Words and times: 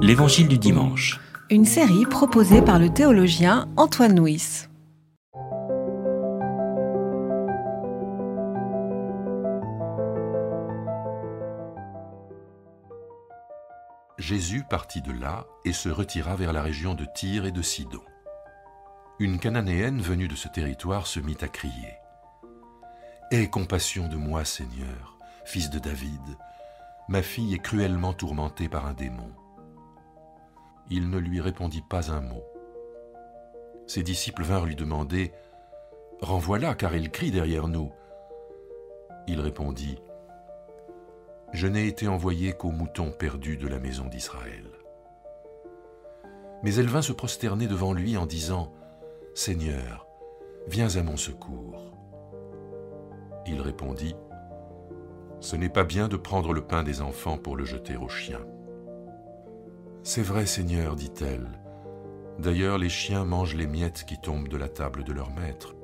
L'Évangile 0.00 0.48
du 0.48 0.56
dimanche. 0.58 1.20
Une 1.50 1.64
série 1.64 2.06
proposée 2.06 2.62
par 2.62 2.78
le 2.78 2.88
théologien 2.88 3.68
Antoine 3.76 4.18
Nuis. 4.18 4.66
Jésus 14.16 14.64
partit 14.68 15.02
de 15.02 15.12
là 15.12 15.46
et 15.64 15.72
se 15.72 15.88
retira 15.88 16.34
vers 16.36 16.52
la 16.52 16.62
région 16.62 16.94
de 16.94 17.06
Tyr 17.14 17.44
et 17.44 17.52
de 17.52 17.62
Sidon. 17.62 18.02
Une 19.18 19.38
Cananéenne 19.38 20.00
venue 20.00 20.28
de 20.28 20.36
ce 20.36 20.48
territoire 20.48 21.06
se 21.06 21.20
mit 21.20 21.36
à 21.42 21.48
crier 21.48 21.94
Aie 23.30 23.50
compassion 23.50 24.08
de 24.08 24.16
moi, 24.16 24.44
Seigneur, 24.44 25.18
fils 25.44 25.68
de 25.68 25.78
David. 25.78 26.38
Ma 27.08 27.22
fille 27.22 27.54
est 27.54 27.62
cruellement 27.62 28.14
tourmentée 28.14 28.68
par 28.68 28.86
un 28.86 28.94
démon. 28.94 29.30
Il 30.90 31.10
ne 31.10 31.18
lui 31.18 31.40
répondit 31.40 31.82
pas 31.82 32.10
un 32.10 32.20
mot. 32.20 32.44
Ses 33.86 34.02
disciples 34.02 34.42
vinrent 34.42 34.66
lui 34.66 34.76
demander 34.76 35.32
Renvoie-la, 36.20 36.74
car 36.74 36.94
elle 36.94 37.10
crie 37.10 37.30
derrière 37.30 37.68
nous. 37.68 37.92
Il 39.26 39.40
répondit 39.40 39.98
Je 41.52 41.66
n'ai 41.66 41.86
été 41.86 42.08
envoyé 42.08 42.52
qu'aux 42.54 42.70
moutons 42.70 43.12
perdus 43.12 43.56
de 43.56 43.68
la 43.68 43.78
maison 43.78 44.06
d'Israël. 44.06 44.64
Mais 46.62 46.74
elle 46.74 46.88
vint 46.88 47.02
se 47.02 47.12
prosterner 47.12 47.66
devant 47.66 47.92
lui 47.92 48.16
en 48.16 48.26
disant 48.26 48.72
Seigneur, 49.34 50.06
viens 50.66 50.96
à 50.96 51.02
mon 51.02 51.16
secours. 51.16 51.92
Il 53.46 53.60
répondit, 53.60 54.16
Ce 55.40 55.54
n'est 55.54 55.68
pas 55.68 55.84
bien 55.84 56.08
de 56.08 56.16
prendre 56.16 56.52
le 56.52 56.66
pain 56.66 56.82
des 56.82 57.00
enfants 57.00 57.38
pour 57.38 57.56
le 57.56 57.64
jeter 57.64 57.96
aux 57.96 58.08
chiens. 58.08 58.44
C'est 60.02 60.22
vrai, 60.22 60.46
Seigneur, 60.46 60.96
dit-elle. 60.96 61.48
D'ailleurs, 62.38 62.78
les 62.78 62.88
chiens 62.88 63.24
mangent 63.24 63.54
les 63.54 63.66
miettes 63.66 64.04
qui 64.06 64.20
tombent 64.20 64.48
de 64.48 64.56
la 64.56 64.68
table 64.68 65.04
de 65.04 65.12
leur 65.12 65.30
maître. 65.32 65.74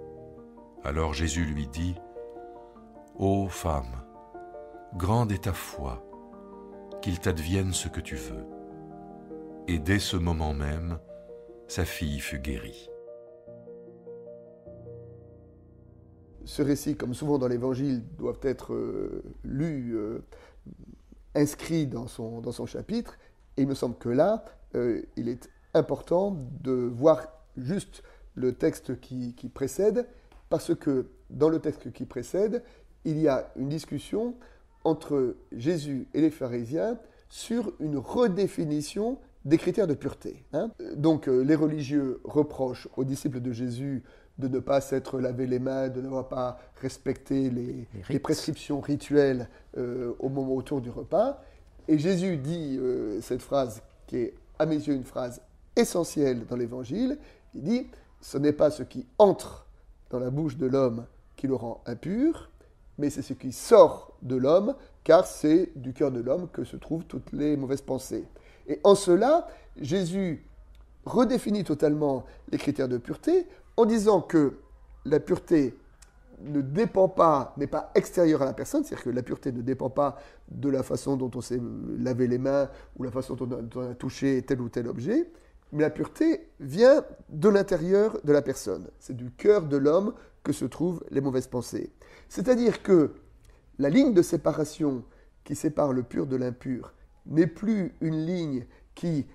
Alors 0.85 1.15
Jésus 1.15 1.45
lui 1.45 1.67
dit, 1.67 1.95
Ô 3.19 3.49
femme, 3.49 4.03
grande 4.97 5.33
est 5.33 5.45
ta 5.45 5.53
foi, 5.53 6.05
qu'il 7.03 7.19
t'advienne 7.19 7.73
ce 7.73 7.89
que 7.89 8.01
tu 8.01 8.17
veux. 8.17 8.47
Et 9.67 9.79
dès 9.79 9.99
ce 9.99 10.17
moment 10.17 10.55
même, 10.55 10.99
sa 11.67 11.85
fille 11.85 12.21
fut 12.21 12.39
guérie. 12.39 12.91
ce 16.45 16.63
récit, 16.63 16.97
comme 16.97 17.15
souvent 17.15 17.39
dans 17.39 17.49
l'Évangile, 17.49 18.03
doivent 18.19 18.41
être 18.43 18.75
euh, 18.75 19.23
lus, 19.45 19.97
euh, 19.97 20.21
son, 22.07 22.41
dans 22.41 22.53
son 22.53 22.67
chapitre. 22.67 23.19
Et 23.57 23.63
il 23.63 23.69
me 23.69 23.75
semble 23.75 23.97
que 23.97 24.09
là, 24.09 24.45
euh, 24.75 25.03
il 25.17 25.29
est 25.29 25.49
important 25.75 26.37
de 26.63 26.73
voir 26.73 27.27
juste 27.57 28.03
le 28.35 28.53
texte 28.53 29.01
qui, 29.01 29.35
qui, 29.35 29.49
précède, 29.49 30.07
parce 30.51 30.75
que 30.75 31.07
dans 31.31 31.49
le 31.49 31.61
texte 31.61 31.93
qui 31.93 32.05
précède, 32.05 32.63
il 33.05 33.19
y 33.19 33.29
a 33.29 33.53
une 33.57 33.69
discussion 33.69 34.35
entre 34.83 35.37
Jésus 35.53 36.09
et 36.15 36.21
les 36.21 36.31
pharisiens 36.31 36.99
sur 37.29 37.73
une 37.81 37.97
redéfinition 37.97 39.19
des 39.45 39.59
critères 39.59 39.87
de 39.87 39.95
pureté. 39.95 40.45
Hein. 40.53 40.71
Donc 40.97 41.27
les 41.27 41.55
religieux 41.55 42.21
reprochent 42.25 42.89
aux 42.97 43.05
disciples 43.05 43.41
de 43.41 43.53
Jésus 43.53 44.03
de 44.39 44.49
ne 44.49 44.59
pas 44.59 44.81
s'être 44.81 45.21
lavé 45.21 45.47
les 45.47 45.59
mains, 45.59 45.89
de 45.89 46.01
ne 46.01 46.23
pas 46.23 46.59
respecter 46.81 47.51
les, 47.51 47.87
les, 48.09 48.19
prescriptions 48.19 48.81
rituelles 48.81 49.49
euh, 49.77 50.13
au 50.19 50.29
moment 50.29 50.55
autour 50.55 50.81
du 50.81 50.91
repas. 50.91 51.41
Et 51.89 51.99
Jésus 51.99 52.37
dit 52.37 52.79
euh, 52.81 53.21
cette 53.21 53.43
phrase 53.43 53.83
qui 54.07 54.17
est 54.17 54.35
à 54.59 54.67
mes 54.67 54.77
yeux 54.77 54.95
une 54.95 55.05
phrase 55.05 55.41
essentielle 55.77 56.47
dans 56.47 56.57
l'Évangile. 56.57 57.19
Il 57.55 57.63
dit, 57.63 57.87
ce 58.21 58.39
n'est 58.39 58.53
pas 58.53 58.71
ce 58.71 58.83
qui 58.83 59.07
entre 59.19 59.67
dans 60.11 60.19
la 60.19 60.31
bouche 60.31 60.57
de 60.57 60.67
l'homme 60.67 61.07
qui 61.37 61.47
le 61.47 61.55
rend 61.55 61.83
impur, 61.87 62.51
mais 62.99 63.11
c'est 63.11 63.23
ce 63.23 63.33
qui 63.33 63.53
sort 63.53 64.17
de 64.23 64.37
l'homme, 64.37 64.75
car 65.03 65.27
c'est 65.27 65.71
du 65.77 65.93
cœur 65.93 66.11
de 66.11 66.21
l'homme 66.21 66.49
que 66.53 66.65
se 66.65 66.77
trouvent 66.77 67.05
toutes 67.05 67.33
les 67.33 67.57
mauvaises 67.57 67.83
pensées. 67.83 68.25
Et 68.67 68.81
en 68.85 68.95
cela, 68.95 69.49
Jésus 69.77 70.47
redéfinit 71.05 71.65
totalement 71.65 72.25
les 72.51 72.59
critères 72.59 72.89
de 72.89 72.97
pureté 72.97 73.47
en 73.77 73.85
disant 73.85 74.21
que 74.21 74.59
la 75.05 75.21
pureté 75.21 75.75
ne 76.45 76.61
dépend 76.61 77.09
pas, 77.09 77.55
n'est 77.57 77.67
pas 77.67 77.91
extérieure 77.95 78.43
à 78.43 78.45
la 78.45 78.53
personne, 78.53 78.85
c'est-à-dire 78.85 79.05
que 79.05 79.11
la 79.11 79.23
pureté 79.23 79.53
ne 79.53 79.63
dépend 79.63 79.91
pas 79.91 80.17
de 80.49 80.69
la 80.69 80.83
façon 80.83 81.17
dont 81.17 81.31
on 81.35 81.41
s'est 81.41 81.61
lavé 81.99 82.27
les 82.27 82.39
mains 82.39 82.69
ou 82.97 83.03
la 83.03 83.11
façon 83.11 83.35
dont 83.35 83.69
on 83.75 83.91
a 83.91 83.95
touché 83.95 84.43
tel 84.43 84.61
ou 84.61 84.69
tel 84.69 84.87
objet, 84.89 85.31
mais 85.73 85.83
la 85.83 85.91
pureté 85.91 86.49
vient 86.61 87.05
de 87.31 87.49
l'intérieur 87.49 88.19
de 88.23 88.33
la 88.33 88.43
personne. 88.43 88.89
C'est 88.99 89.17
du 89.17 89.31
cœur 89.31 89.67
de 89.67 89.77
l'homme 89.77 90.15
que 90.43 90.53
se 90.53 90.65
trouvent 90.65 91.03
les 91.11 91.21
mauvaises 91.21 91.49
pensées. 91.49 91.91
C'est-à-dire 92.29 92.83
que 92.83 93.15
la 93.79 93.89
ligne 93.89 94.15
de 94.15 94.23
séparation 94.23 95.05
qui 95.43 95.57
sépare 95.57 95.93
le 95.93 96.03
pur 96.03 96.27
de 96.27 96.37
l'impur 96.37 96.95
n'est 97.27 97.47
plus 97.47 97.95
une 98.01 98.25
ligne 98.25 98.67
qui 98.95 99.27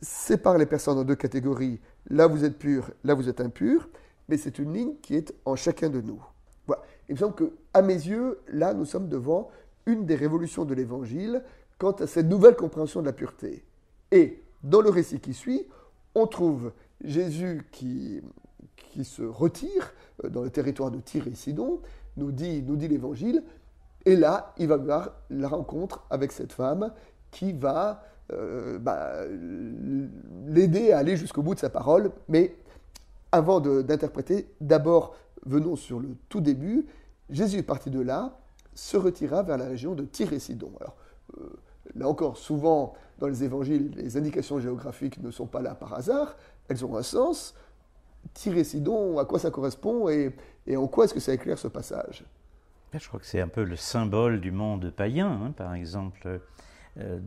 sépare 0.00 0.58
les 0.58 0.66
personnes 0.66 0.98
en 0.98 1.04
deux 1.04 1.14
catégories, 1.14 1.80
là 2.08 2.26
vous 2.26 2.44
êtes 2.44 2.58
pur, 2.58 2.90
là 3.04 3.14
vous 3.14 3.28
êtes 3.28 3.40
impur, 3.40 3.88
mais 4.28 4.36
c'est 4.36 4.58
une 4.58 4.72
ligne 4.72 4.94
qui 5.02 5.14
est 5.14 5.34
en 5.44 5.56
chacun 5.56 5.88
de 5.88 6.00
nous. 6.00 6.22
Il 7.08 7.14
me 7.14 7.18
semble 7.18 7.34
que, 7.34 7.52
à 7.72 7.82
mes 7.82 7.94
yeux, 7.94 8.40
là, 8.48 8.74
nous 8.74 8.84
sommes 8.84 9.08
devant 9.08 9.50
une 9.86 10.06
des 10.06 10.16
révolutions 10.16 10.64
de 10.64 10.74
l'Évangile 10.74 11.42
quant 11.78 11.92
à 11.92 12.06
cette 12.06 12.26
nouvelle 12.26 12.56
compréhension 12.56 13.00
de 13.00 13.06
la 13.06 13.12
pureté. 13.12 13.64
Et 14.10 14.42
dans 14.62 14.80
le 14.80 14.90
récit 14.90 15.20
qui 15.20 15.34
suit, 15.34 15.66
on 16.14 16.26
trouve 16.26 16.72
Jésus 17.04 17.62
qui, 17.70 18.22
qui 18.76 19.04
se 19.04 19.22
retire 19.22 19.92
euh, 20.24 20.28
dans 20.28 20.42
le 20.42 20.50
territoire 20.50 20.90
de 20.90 20.98
Tyr 20.98 21.24
Sidon, 21.34 21.80
nous 22.16 22.32
dit, 22.32 22.62
nous 22.62 22.76
dit 22.76 22.88
l'Évangile, 22.88 23.42
et 24.04 24.16
là, 24.16 24.54
il 24.56 24.68
va 24.68 24.74
avoir 24.74 25.12
la 25.30 25.48
rencontre 25.48 26.04
avec 26.10 26.32
cette 26.32 26.52
femme 26.52 26.92
qui 27.30 27.52
va 27.52 28.04
euh, 28.32 28.78
bah, 28.78 29.24
l'aider 30.46 30.92
à 30.92 30.98
aller 30.98 31.16
jusqu'au 31.16 31.42
bout 31.42 31.54
de 31.54 31.60
sa 31.60 31.70
parole. 31.70 32.12
Mais 32.28 32.56
avant 33.32 33.60
d'interpréter, 33.60 34.48
d'abord 34.60 35.16
venons 35.46 35.76
sur 35.76 36.00
le 36.00 36.16
tout 36.28 36.40
début. 36.40 36.86
Jésus 37.30 37.58
est 37.58 37.62
parti 37.62 37.90
de 37.90 38.00
là, 38.00 38.38
se 38.74 38.96
retira 38.96 39.42
vers 39.42 39.56
la 39.56 39.66
région 39.66 39.94
de 39.94 40.04
Tyr 40.04 40.32
et 40.32 40.38
Sidon. 40.38 40.72
Alors, 40.80 40.96
euh, 41.38 41.48
là 41.94 42.08
encore, 42.08 42.36
souvent 42.36 42.94
dans 43.18 43.28
les 43.28 43.44
évangiles, 43.44 43.90
les 43.96 44.16
indications 44.16 44.60
géographiques 44.60 45.22
ne 45.22 45.30
sont 45.30 45.46
pas 45.46 45.62
là 45.62 45.74
par 45.74 45.94
hasard, 45.94 46.36
elles 46.68 46.84
ont 46.84 46.96
un 46.96 47.02
sens. 47.02 47.54
Tyr 48.34 48.56
et 48.58 48.64
Sidon, 48.64 49.18
à 49.18 49.24
quoi 49.24 49.38
ça 49.38 49.50
correspond 49.50 50.08
et, 50.08 50.34
en 50.76 50.86
quoi 50.88 51.04
est-ce 51.04 51.14
que 51.14 51.20
ça 51.20 51.32
éclaire 51.32 51.58
ce 51.58 51.68
passage? 51.68 52.24
Je 52.92 53.08
crois 53.08 53.20
que 53.20 53.26
c'est 53.26 53.40
un 53.40 53.48
peu 53.48 53.62
le 53.62 53.76
symbole 53.76 54.40
du 54.40 54.50
monde 54.50 54.90
païen, 54.90 55.30
hein, 55.30 55.52
par 55.52 55.74
exemple, 55.74 56.40
euh, 56.98 57.18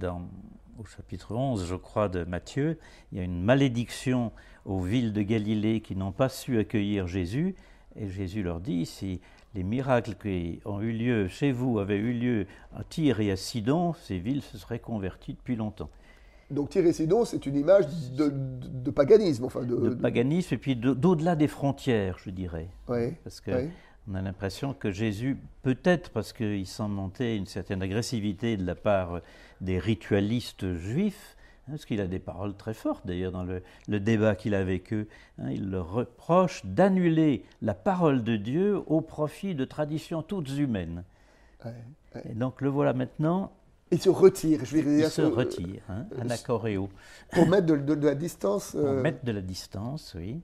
au 0.79 0.85
chapitre 0.85 1.35
11, 1.35 1.65
je 1.65 1.75
crois, 1.75 2.09
de 2.09 2.23
Matthieu, 2.23 2.79
il 3.11 3.17
y 3.17 3.21
a 3.21 3.23
une 3.23 3.43
malédiction 3.43 4.31
aux 4.65 4.79
villes 4.79 5.13
de 5.13 5.21
Galilée 5.21 5.81
qui 5.81 5.95
n'ont 5.95 6.11
pas 6.11 6.29
su 6.29 6.57
accueillir 6.57 7.07
Jésus. 7.07 7.55
Et 7.99 8.07
Jésus 8.07 8.43
leur 8.43 8.59
dit, 8.61 8.85
si 8.85 9.19
les 9.53 9.63
miracles 9.63 10.15
qui 10.15 10.61
ont 10.65 10.81
eu 10.81 10.91
lieu 10.91 11.27
chez 11.27 11.51
vous 11.51 11.79
avaient 11.79 11.97
eu 11.97 12.13
lieu 12.13 12.47
à 12.75 12.83
Tyr 12.83 13.19
et 13.19 13.31
à 13.31 13.35
Sidon, 13.35 13.93
ces 13.93 14.17
villes 14.17 14.41
se 14.41 14.57
seraient 14.57 14.79
converties 14.79 15.33
depuis 15.33 15.55
longtemps. 15.55 15.89
Donc 16.49 16.69
Tyr 16.69 16.85
et 16.85 16.93
Sidon, 16.93 17.25
c'est 17.25 17.45
une 17.45 17.57
image 17.57 17.85
de, 18.15 18.89
paganisme. 18.89 19.45
Enfin 19.45 19.63
de, 19.63 19.75
de, 19.75 19.89
paganisme 19.89 20.55
et 20.55 20.57
puis 20.57 20.75
d'au-delà 20.75 21.35
des 21.35 21.47
frontières, 21.47 22.17
je 22.23 22.29
dirais. 22.29 22.69
Oui, 22.87 23.13
Parce 23.23 23.41
que 23.41 23.67
on 24.09 24.15
a 24.15 24.21
l'impression 24.21 24.73
que 24.73 24.91
Jésus, 24.91 25.37
peut-être 25.61 26.09
parce 26.09 26.33
qu'il 26.33 26.65
monter 26.87 27.35
une 27.35 27.45
certaine 27.45 27.83
agressivité 27.83 28.57
de 28.57 28.65
la 28.65 28.73
part 28.73 29.21
des 29.61 29.77
ritualistes 29.77 30.73
juifs, 30.73 31.35
parce 31.69 31.85
qu'il 31.85 32.01
a 32.01 32.07
des 32.07 32.19
paroles 32.19 32.55
très 32.55 32.73
fortes 32.73 33.05
d'ailleurs 33.05 33.31
dans 33.31 33.43
le, 33.43 33.61
débat 33.99 34.35
qu'il 34.35 34.55
a 34.55 34.59
avec 34.59 34.93
eux, 34.93 35.07
hein, 35.37 35.49
il 35.51 35.69
leur 35.69 35.91
reproche 35.91 36.65
d'annuler 36.65 37.43
la 37.61 37.73
parole 37.73 38.23
de 38.23 38.35
Dieu 38.35 38.79
au 38.87 39.01
profit 39.01 39.55
de 39.55 39.65
traditions 39.65 40.21
toutes 40.21 40.57
humaines. 40.57 41.03
Et 42.25 42.33
donc 42.33 42.61
le 42.61 42.69
voilà 42.69 42.93
maintenant. 42.93 43.51
Il 43.91 44.01
se 44.01 44.09
retire, 44.09 44.65
je 44.65 44.77
vais 44.77 44.83
dire. 44.83 45.07
Il 45.07 45.11
se 45.11 45.21
retire, 45.21 45.81
hein, 45.89 46.05
anacoréo. 46.19 46.89
Pour 47.31 47.47
mettre 47.47 47.65
de, 47.65 48.05
la 48.05 48.15
distance. 48.15 48.71
Pour 48.71 48.85
euh, 48.85 49.01
mettre 49.01 49.25
de 49.25 49.31
la 49.31 49.41
distance, 49.41 50.15
oui. 50.17 50.41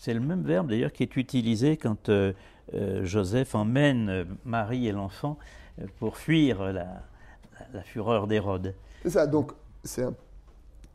C'est 0.00 0.14
le 0.14 0.20
même 0.20 0.42
verbe 0.42 0.68
d'ailleurs 0.68 0.92
qui 0.92 1.02
est 1.02 1.16
utilisé 1.16 1.76
quand 1.76 2.08
euh, 2.08 2.32
euh, 2.74 3.04
Joseph 3.04 3.56
emmène 3.56 4.08
euh, 4.08 4.24
Marie 4.44 4.86
et 4.86 4.92
l'enfant 4.92 5.38
pour 5.98 6.18
fuir 6.18 6.72
la, 6.72 7.02
fureur 7.82 8.28
d'Hérode. 8.28 8.74
C'est 9.02 9.10
ça, 9.10 9.26
donc 9.26 9.52
c'est 9.82 10.04
un 10.04 10.14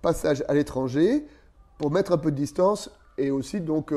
passage 0.04 0.44
à 0.48 0.54
l'étranger 0.54 1.26
pour 1.80 1.90
mettre 1.90 2.12
un 2.12 2.20
peu 2.20 2.30
de 2.30 2.36
distance 2.36 2.92
et 3.18 3.32
aussi 3.32 3.60
donc 3.60 3.92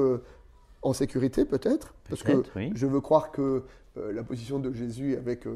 en 0.81 0.93
sécurité 0.94 1.44
peut-être, 1.44 1.94
parce 2.08 2.23
que 2.23 2.43
je 2.75 2.87
veux 2.87 3.03
croire 3.03 3.31
que 3.31 3.64
la 3.97 4.23
position 4.23 4.58
de 4.58 4.73
Jésus 4.73 5.17
avec 5.17 5.47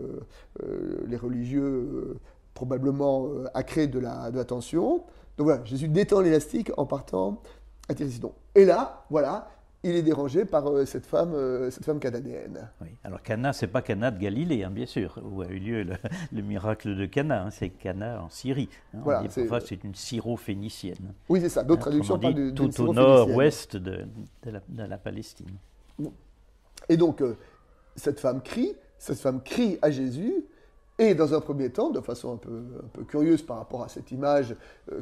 les 1.07 1.17
religieux 1.17 2.19
probablement 2.53 3.29
à 3.55 3.63
créer 3.63 3.87
de 3.87 3.99
la, 3.99 4.31
de 4.31 4.37
la 4.37 4.45
tension. 4.45 5.05
Donc 5.39 5.47
voilà, 5.47 5.65
Jésus 5.65 5.89
détend 5.89 6.21
l'élastique 6.21 6.71
en 6.77 6.85
partant 6.85 7.41
à 7.89 7.95
Sidon. 7.97 8.33
Et 8.55 8.65
là, 8.65 9.07
voilà, 9.09 9.49
il 9.83 9.97
est 9.97 10.03
dérangé 10.03 10.45
par 10.45 10.69
euh, 10.69 10.85
cette 10.85 11.07
femme, 11.07 11.33
euh, 11.35 11.71
cette 11.71 11.85
femme 11.85 11.99
cananéenne. 11.99 12.69
Oui. 12.83 12.89
Alors 13.03 13.23
Cana, 13.23 13.53
c'est 13.53 13.67
pas 13.67 13.81
Cana 13.81 14.11
de 14.11 14.19
Galilée, 14.19 14.63
hein, 14.63 14.71
bien 14.71 14.85
sûr, 14.85 15.19
où 15.25 15.41
a 15.41 15.47
eu 15.47 15.59
lieu 15.59 15.83
le, 16.33 16.43
miracle 16.43 16.97
de 16.97 17.07
Cana. 17.07 17.45
Hein, 17.45 17.51
c'est 17.51 17.71
Cana 17.71 18.23
en 18.23 18.29
Syrie. 18.29 18.69
Hein, 18.95 18.99
voilà, 19.03 19.25
c'est 19.31 19.83
une 19.85 19.95
syro-phénicienne. 19.95 21.15
Oui, 21.29 21.41
c'est 21.41 21.49
ça. 21.49 21.65
D'autres 21.65 21.83
traductions 21.83 22.19
parlent 22.19 22.53
tout 22.53 22.81
au 22.83 22.93
nord-ouest 22.93 23.77
de, 23.77 24.05
la, 24.45 24.99
Palestine. 24.99 25.57
Et 26.89 26.97
donc 26.97 27.23
euh, 27.23 27.37
cette 27.97 28.21
femme 28.21 28.43
crie, 28.43 28.75
cette 28.99 29.19
femme 29.19 29.43
crie 29.43 29.79
à 29.81 29.91
Jésus. 29.91 30.45
Et 30.99 31.15
dans 31.15 31.33
un 31.33 31.41
premier 31.41 31.71
temps, 31.71 31.89
de 31.89 32.01
façon 32.03 32.35
un 32.35 32.37
peu, 32.37 32.63
un 32.85 32.89
peu 32.89 33.05
curieuse 33.05 33.41
par 33.41 33.57
rapport 33.57 33.83
à 33.83 33.89
cette 33.89 34.11
image 34.11 34.55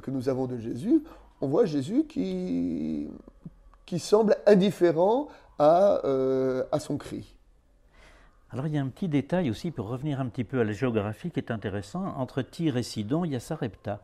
que 0.02 0.12
nous 0.12 0.28
avons 0.28 0.46
de 0.46 0.56
Jésus, 0.56 1.02
on 1.40 1.48
voit 1.48 1.64
Jésus 1.64 2.04
qui, 2.04 3.08
qui 3.88 3.98
semble 3.98 4.36
indifférent 4.46 5.28
à, 5.58 6.04
euh, 6.04 6.62
à 6.72 6.78
son 6.78 6.98
cri. 6.98 7.34
Alors 8.50 8.66
il 8.66 8.74
y 8.74 8.78
a 8.78 8.82
un 8.82 8.88
petit 8.88 9.08
détail 9.08 9.48
aussi 9.48 9.70
pour 9.70 9.88
revenir 9.88 10.20
un 10.20 10.26
petit 10.26 10.44
peu 10.44 10.60
à 10.60 10.64
la 10.64 10.72
géographie 10.72 11.30
qui 11.30 11.40
est 11.40 11.50
intéressant. 11.50 12.04
Entre 12.18 12.42
Tyr 12.42 12.76
et 12.76 12.82
Sidon, 12.82 13.24
il 13.24 13.32
y 13.32 13.36
a 13.36 13.40
Sarepta. 13.40 14.02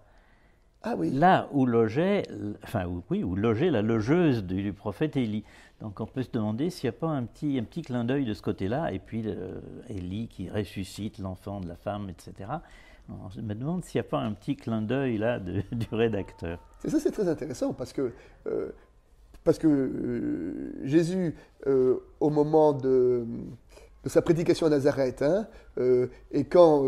Ah 0.82 0.94
oui. 0.96 1.10
Là 1.10 1.48
où 1.52 1.66
logeait, 1.66 2.22
enfin 2.62 2.86
oui, 3.10 3.22
où 3.22 3.36
logeait 3.36 3.70
la 3.70 3.82
logeuse 3.82 4.42
du, 4.44 4.72
prophète 4.72 5.19
Élie. 5.19 5.44
Donc 5.82 6.00
on 6.00 6.06
peut 6.06 6.22
se 6.22 6.31
demander 6.31 6.70
s'il 6.70 6.88
n'y 6.88 6.96
a 6.96 6.98
pas 6.98 7.08
un 7.08 7.25
petit, 7.25 7.58
un 7.58 7.64
petit 7.64 7.82
clin 7.82 8.04
d'œil 8.04 8.25
de 8.25 8.32
ce 8.32 8.40
côté-là, 8.40 8.90
et 8.90 8.98
puis 8.98 9.22
euh, 9.26 9.60
Élie 9.90 10.28
qui 10.28 10.48
ressuscite 10.48 11.19
l'enfant 11.19 11.60
de 11.60 11.69
la 11.69 11.76
femme, 11.76 12.08
etc. 12.08 12.50
On 13.10 13.42
me 13.42 13.54
demande 13.54 13.84
s'il 13.84 14.00
n'y 14.00 14.06
a 14.06 14.08
pas 14.08 14.20
un 14.20 14.32
petit 14.32 14.56
clin 14.56 14.81
d'œil 14.81 15.19
là 15.19 15.38
du 15.72 15.86
rédacteur. 15.92 16.58
C'est 16.78 16.88
ça, 16.88 16.98
c'est 16.98 17.10
très 17.10 17.28
intéressant 17.28 17.75
parce 17.75 17.92
que 17.92 18.14
euh, 18.46 18.72
parce 19.44 19.58
que 19.58 19.67
euh, 19.67 20.87
Jésus, 20.87 21.35
euh, 21.67 21.99
au 22.19 22.31
moment 22.31 22.73
de, 22.73 23.25
sa 24.06 24.23
prédication 24.23 24.67
à 24.67 24.70
Nazareth, 24.70 25.23
hein, 25.23 25.46
euh, 25.79 26.08
et 26.32 26.44
quand 26.44 26.85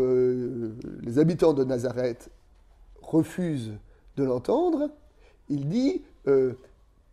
les 1.01 1.19
habitants 1.19 1.53
de 1.53 1.63
Nazareth 1.63 2.29
refusent 3.01 3.73
de 4.17 4.23
l'entendre, 4.23 4.89
il 5.49 5.69
dit 5.69 6.03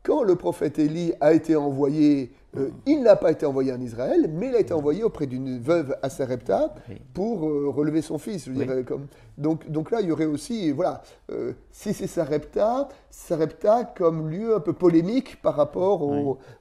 quand 0.05 0.23
le 0.23 0.37
prophète 0.37 0.79
Élie 0.79 1.15
a 1.21 1.33
été 1.33 1.57
envoyé, 1.57 2.31
euh, 2.59 2.69
il 2.87 3.03
n'a 3.03 3.17
pas 3.17 3.33
été 3.33 3.47
envoyé 3.47 3.73
en 3.73 3.81
Israël, 3.81 4.31
mais 4.31 4.49
il 4.49 4.55
a 4.55 4.61
été 4.61 4.75
envoyé 4.75 5.03
auprès 5.03 5.27
d'une 5.27 5.59
veuve 5.59 5.97
à 6.03 6.11
Sarepta 6.11 6.75
pour 7.15 7.49
euh, 7.49 7.71
relever 7.71 8.03
son 8.03 8.19
fils. 8.19 8.45
Je 8.45 8.53
dirais, 8.53 8.85
comme. 8.85 9.07
Donc, 9.39 9.69
donc 9.71 9.91
là, 9.91 10.03
il 10.03 10.09
y 10.09 10.13
aurait 10.13 10.27
aussi, 10.27 10.71
voilà, 10.73 11.03
euh, 11.33 11.55
si 11.73 11.95
c'est 11.95 12.07
Sarepta, 12.07 12.87
Sarepta 13.11 13.85
comme 13.97 14.29
lieu 14.29 14.55
un 14.55 14.61
peu 14.61 14.75
polémique 14.75 15.41
par 15.41 15.57
rapport 15.57 16.03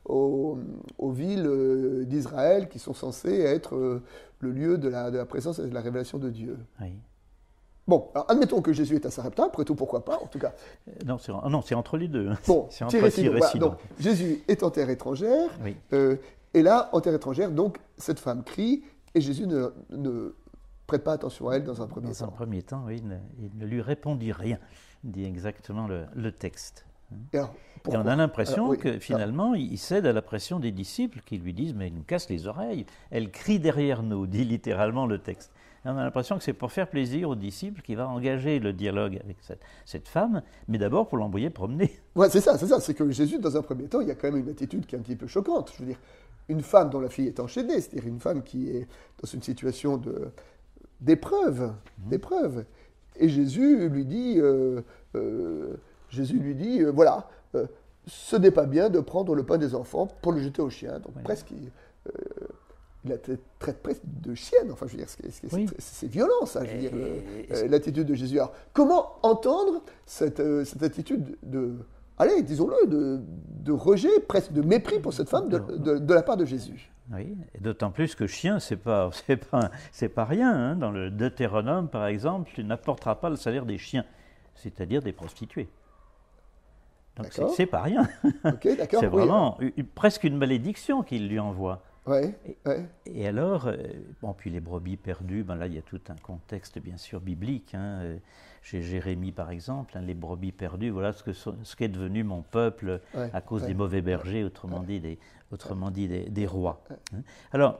aux, 0.05 0.57
villes 1.11 2.05
d'Israël 2.07 2.69
qui 2.69 2.79
sont 2.79 2.93
censées 2.93 3.41
être 3.41 4.01
le 4.39 4.51
lieu 4.51 4.77
de 4.77 4.87
la, 4.87 5.11
de 5.11 5.17
la 5.17 5.25
présence 5.25 5.59
et 5.59 5.67
de 5.67 5.73
la 5.73 5.81
révélation 5.81 6.17
de 6.17 6.29
Dieu. 6.29 6.57
Bon, 7.87 8.09
alors 8.15 8.31
admettons 8.31 8.61
que 8.61 8.71
Jésus 8.71 8.95
est 8.95 9.05
à 9.05 9.11
Sarepta, 9.11 9.45
après 9.45 9.65
tout, 9.65 9.75
pourquoi 9.75 10.05
pas, 10.05 10.17
en 10.17 10.27
tout 10.27 10.39
cas. 10.39 10.53
Euh, 10.87 10.91
non, 11.05 11.17
c'est, 11.17 11.33
non, 11.33 11.61
c'est 11.61 11.75
entre 11.75 11.97
les 11.97 12.07
deux. 12.07 12.29
Bon, 12.47 12.67
c'est 12.69 12.85
entre 12.85 13.57
donc, 13.57 13.73
Jésus 13.99 14.41
est 14.47 14.63
en 14.63 14.69
terre 14.69 14.89
étrangère, 14.89 15.49
euh, 15.91 16.15
et 16.53 16.61
là, 16.61 16.89
en 16.93 17.01
terre 17.01 17.13
étrangère, 17.13 17.51
donc, 17.51 17.77
cette 17.97 18.19
femme 18.19 18.43
crie, 18.43 18.83
et 19.15 19.21
Jésus 19.21 19.47
ne, 19.47 19.69
ne 19.89 20.33
prête 20.87 21.03
pas 21.03 21.13
attention 21.13 21.49
à 21.49 21.55
elle 21.55 21.65
dans 21.65 21.81
un 21.81 21.87
premier 21.87 22.13
temps. 22.13 22.25
Dans 22.25 22.31
un 22.31 22.35
premier 22.35 22.61
temps, 22.61 22.83
oui, 22.85 23.03
il 23.37 23.49
ne, 23.57 23.65
lui 23.65 23.81
répondit 23.81 24.31
rien, 24.31 24.59
dit 25.03 25.25
exactement 25.25 25.87
le, 25.87 26.31
texte. 26.31 26.85
Et, 27.33 27.39
on 27.87 28.07
a 28.07 28.15
l'impression 28.15 28.75
que 28.75 28.97
finalement, 28.97 29.55
il 29.55 29.77
cède 29.77 30.05
à 30.05 30.13
la 30.13 30.21
pression 30.21 30.59
des 30.59 30.71
disciples 30.71 31.19
qui 31.25 31.37
lui 31.37 31.53
disent 31.53 31.75
Mais 31.75 31.87
elle 31.87 31.93
nous 31.93 32.03
casse 32.03 32.29
les 32.29 32.47
oreilles. 32.47 32.85
Elle 33.11 33.29
crie 33.29 33.59
derrière 33.59 34.01
nous, 34.01 34.25
dit 34.25 34.45
littéralement 34.45 35.05
le 35.05 35.19
texte 35.19 35.51
on 35.85 35.97
a 35.97 36.03
l'impression 36.03 36.37
que 36.37 36.43
c'est 36.43 36.53
pour 36.53 36.71
faire 36.71 36.89
plaisir 36.89 37.29
aux 37.29 37.35
disciples 37.35 37.81
qu'il 37.81 37.97
va 37.97 38.07
engager 38.07 38.59
le 38.59 38.73
dialogue 38.73 39.19
avec 39.23 39.37
cette, 39.85 40.07
femme, 40.07 40.41
mais 40.67 40.77
d'abord 40.77 41.07
pour 41.07 41.17
l'envoyer 41.17 41.49
promener. 41.49 41.91
Ouais, 42.15 42.29
c'est 42.29 42.41
ça, 42.41 42.57
c'est 42.57 42.67
ça. 42.67 42.79
C'est 42.79 42.93
que 42.93 43.09
Jésus, 43.09 43.39
dans 43.39 43.57
un 43.57 43.61
premier 43.61 43.85
temps, 43.85 43.99
il 43.99 44.07
y 44.07 44.11
a 44.11 44.15
quand 44.15 44.31
même 44.31 44.41
une 44.41 44.49
attitude 44.49 44.85
qui 44.85 44.95
est 44.95 44.99
un 44.99 45.01
petit 45.01 45.15
peu 45.15 45.27
choquante. 45.27 45.73
Je 45.73 45.79
veux 45.79 45.87
dire, 45.87 45.99
une 46.47 46.61
femme 46.61 46.89
dont 46.89 46.99
la 46.99 47.09
fille 47.09 47.27
est 47.27 47.39
enchaînée, 47.39 47.81
c'est-à-dire 47.81 48.07
une 48.07 48.19
femme 48.19 48.43
qui 48.43 48.69
est 48.69 48.87
dans 49.21 49.27
une 49.27 49.41
situation 49.41 49.97
de, 49.97 50.29
d'épreuve, 51.01 51.61
mhm. 51.61 52.09
d'épreuve. 52.09 52.65
Et 53.15 53.29
Jésus 53.29 53.89
lui 53.89 54.05
dit, 54.05 54.35
euh, 54.37 54.81
euh, 55.15 55.75
Jésus 56.09 56.37
lui 56.37 56.55
dit, 56.55 56.81
euh, 56.81 56.91
voilà, 56.91 57.27
ce 58.05 58.35
n'est 58.35 58.51
pas 58.51 58.65
bien 58.65 58.89
de 58.89 58.99
prendre 58.99 59.33
le 59.35 59.43
pain 59.43 59.57
des 59.57 59.75
enfants 59.75 60.07
pour 60.21 60.31
le 60.31 60.39
jeter 60.39 60.61
aux 60.61 60.69
chiens. 60.69 60.99
Donc 60.99 61.13
presque, 61.23 61.53
il 63.03 63.09
la 63.11 63.17
traite 63.17 63.81
presque 63.81 64.01
de 64.05 64.33
chienne. 64.33 64.71
Enfin, 64.71 64.87
je 64.87 64.93
veux 64.93 64.97
dire, 64.97 65.09
c'est 65.77 66.07
violent, 66.07 66.45
ça, 66.45 66.63
je 66.63 66.71
veux 66.71 66.79
dire, 66.79 66.91
euh, 66.93 67.67
l'attitude 67.67 68.07
de 68.07 68.13
Jésus. 68.13 68.39
Alors, 68.39 68.53
comment 68.71 69.17
entendre 69.23 69.83
cette, 70.05 70.39
euh, 70.39 70.63
cette 70.63 70.83
attitude 70.83 71.37
de, 71.43 71.75
allez, 72.17 72.41
disons-le, 72.43 72.87
de, 72.87 73.21
de, 73.63 73.71
rejet, 73.71 74.19
presque 74.27 74.53
de 74.53 74.61
mépris 74.61 74.99
pour 74.99 75.13
cette 75.13 75.29
femme 75.29 75.49
de, 75.49 75.59
de, 75.99 76.13
la 76.13 76.23
part 76.23 76.37
de 76.37 76.45
Jésus? 76.45 76.91
Oui, 77.11 77.37
et 77.53 77.59
d'autant 77.59 77.91
plus 77.91 78.15
que 78.15 78.27
chien, 78.27 78.59
c'est 78.59 78.77
pas, 78.77 79.09
c'est 79.27 79.37
pas, 79.37 79.69
pas 80.15 80.25
rien. 80.25 80.53
Hein. 80.53 80.75
Dans 80.75 80.91
le 80.91 81.09
Deutéronome, 81.11 81.89
par 81.89 82.07
exemple, 82.07 82.51
tu 82.53 82.63
n'apporteras 82.63 83.15
pas 83.15 83.29
le 83.29 83.35
salaire 83.35 83.65
des 83.65 83.77
chiens, 83.77 84.05
c'est-à-dire 84.55 85.01
des 85.01 85.13
prostituées. 85.13 85.69
Donc 87.17 87.27
c'est 87.55 87.67
pas 87.67 87.81
rien. 87.81 88.07
c'est 88.89 89.05
vraiment 89.05 89.59
presque 89.93 90.23
une 90.23 90.35
malédiction 90.35 91.03
qu'il 91.03 91.27
lui 91.27 91.39
envoie. 91.39 91.83
Ouais, 92.05 92.35
et, 93.05 93.25
alors, 93.25 93.67
euh, 93.67 93.77
bon, 94.21 94.33
puis 94.33 94.49
les 94.49 94.59
brebis 94.59 94.97
perdues, 94.97 95.43
ben 95.43 95.55
là 95.55 95.67
il 95.67 95.73
y 95.73 95.77
a 95.77 95.81
tout 95.81 96.01
un 96.09 96.15
contexte 96.15 96.79
bien 96.79 96.97
sûr 96.97 97.21
biblique. 97.21 97.73
Hein, 97.75 97.99
euh, 98.01 98.17
chez 98.61 98.81
Jérémie 98.81 99.31
par 99.31 99.51
exemple, 99.51 99.97
hein, 99.97 100.01
les 100.01 100.13
brebis 100.13 100.51
perdues, 100.51 100.89
voilà 100.89 101.13
ce, 101.13 101.23
que, 101.23 101.31
ce 101.33 101.75
qu'est 101.75 101.87
devenu 101.87 102.23
mon 102.23 102.41
peuple 102.41 103.01
à 103.15 103.41
cause 103.41 103.63
des 103.63 103.73
mauvais 103.73 104.01
bergers, 104.01 104.43
autrement 104.43 104.81
dit 104.81 104.99
des, 104.99 105.17
autrement 105.51 105.91
dit 105.91 106.07
des, 106.07 106.47
rois. 106.47 106.81
Hein. 107.13 107.21
Alors, 107.51 107.79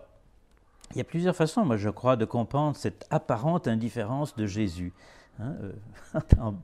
il 0.91 0.97
y 0.97 1.01
a 1.01 1.05
plusieurs 1.05 1.35
façons, 1.35 1.65
moi 1.65 1.77
je 1.77 1.89
crois, 1.89 2.15
de 2.15 2.25
comprendre 2.25 2.75
cette 2.75 3.05
apparente 3.09 3.67
indifférence 3.67 4.35
de 4.35 4.45
Jésus. 4.45 4.93
Euh, 5.41 5.71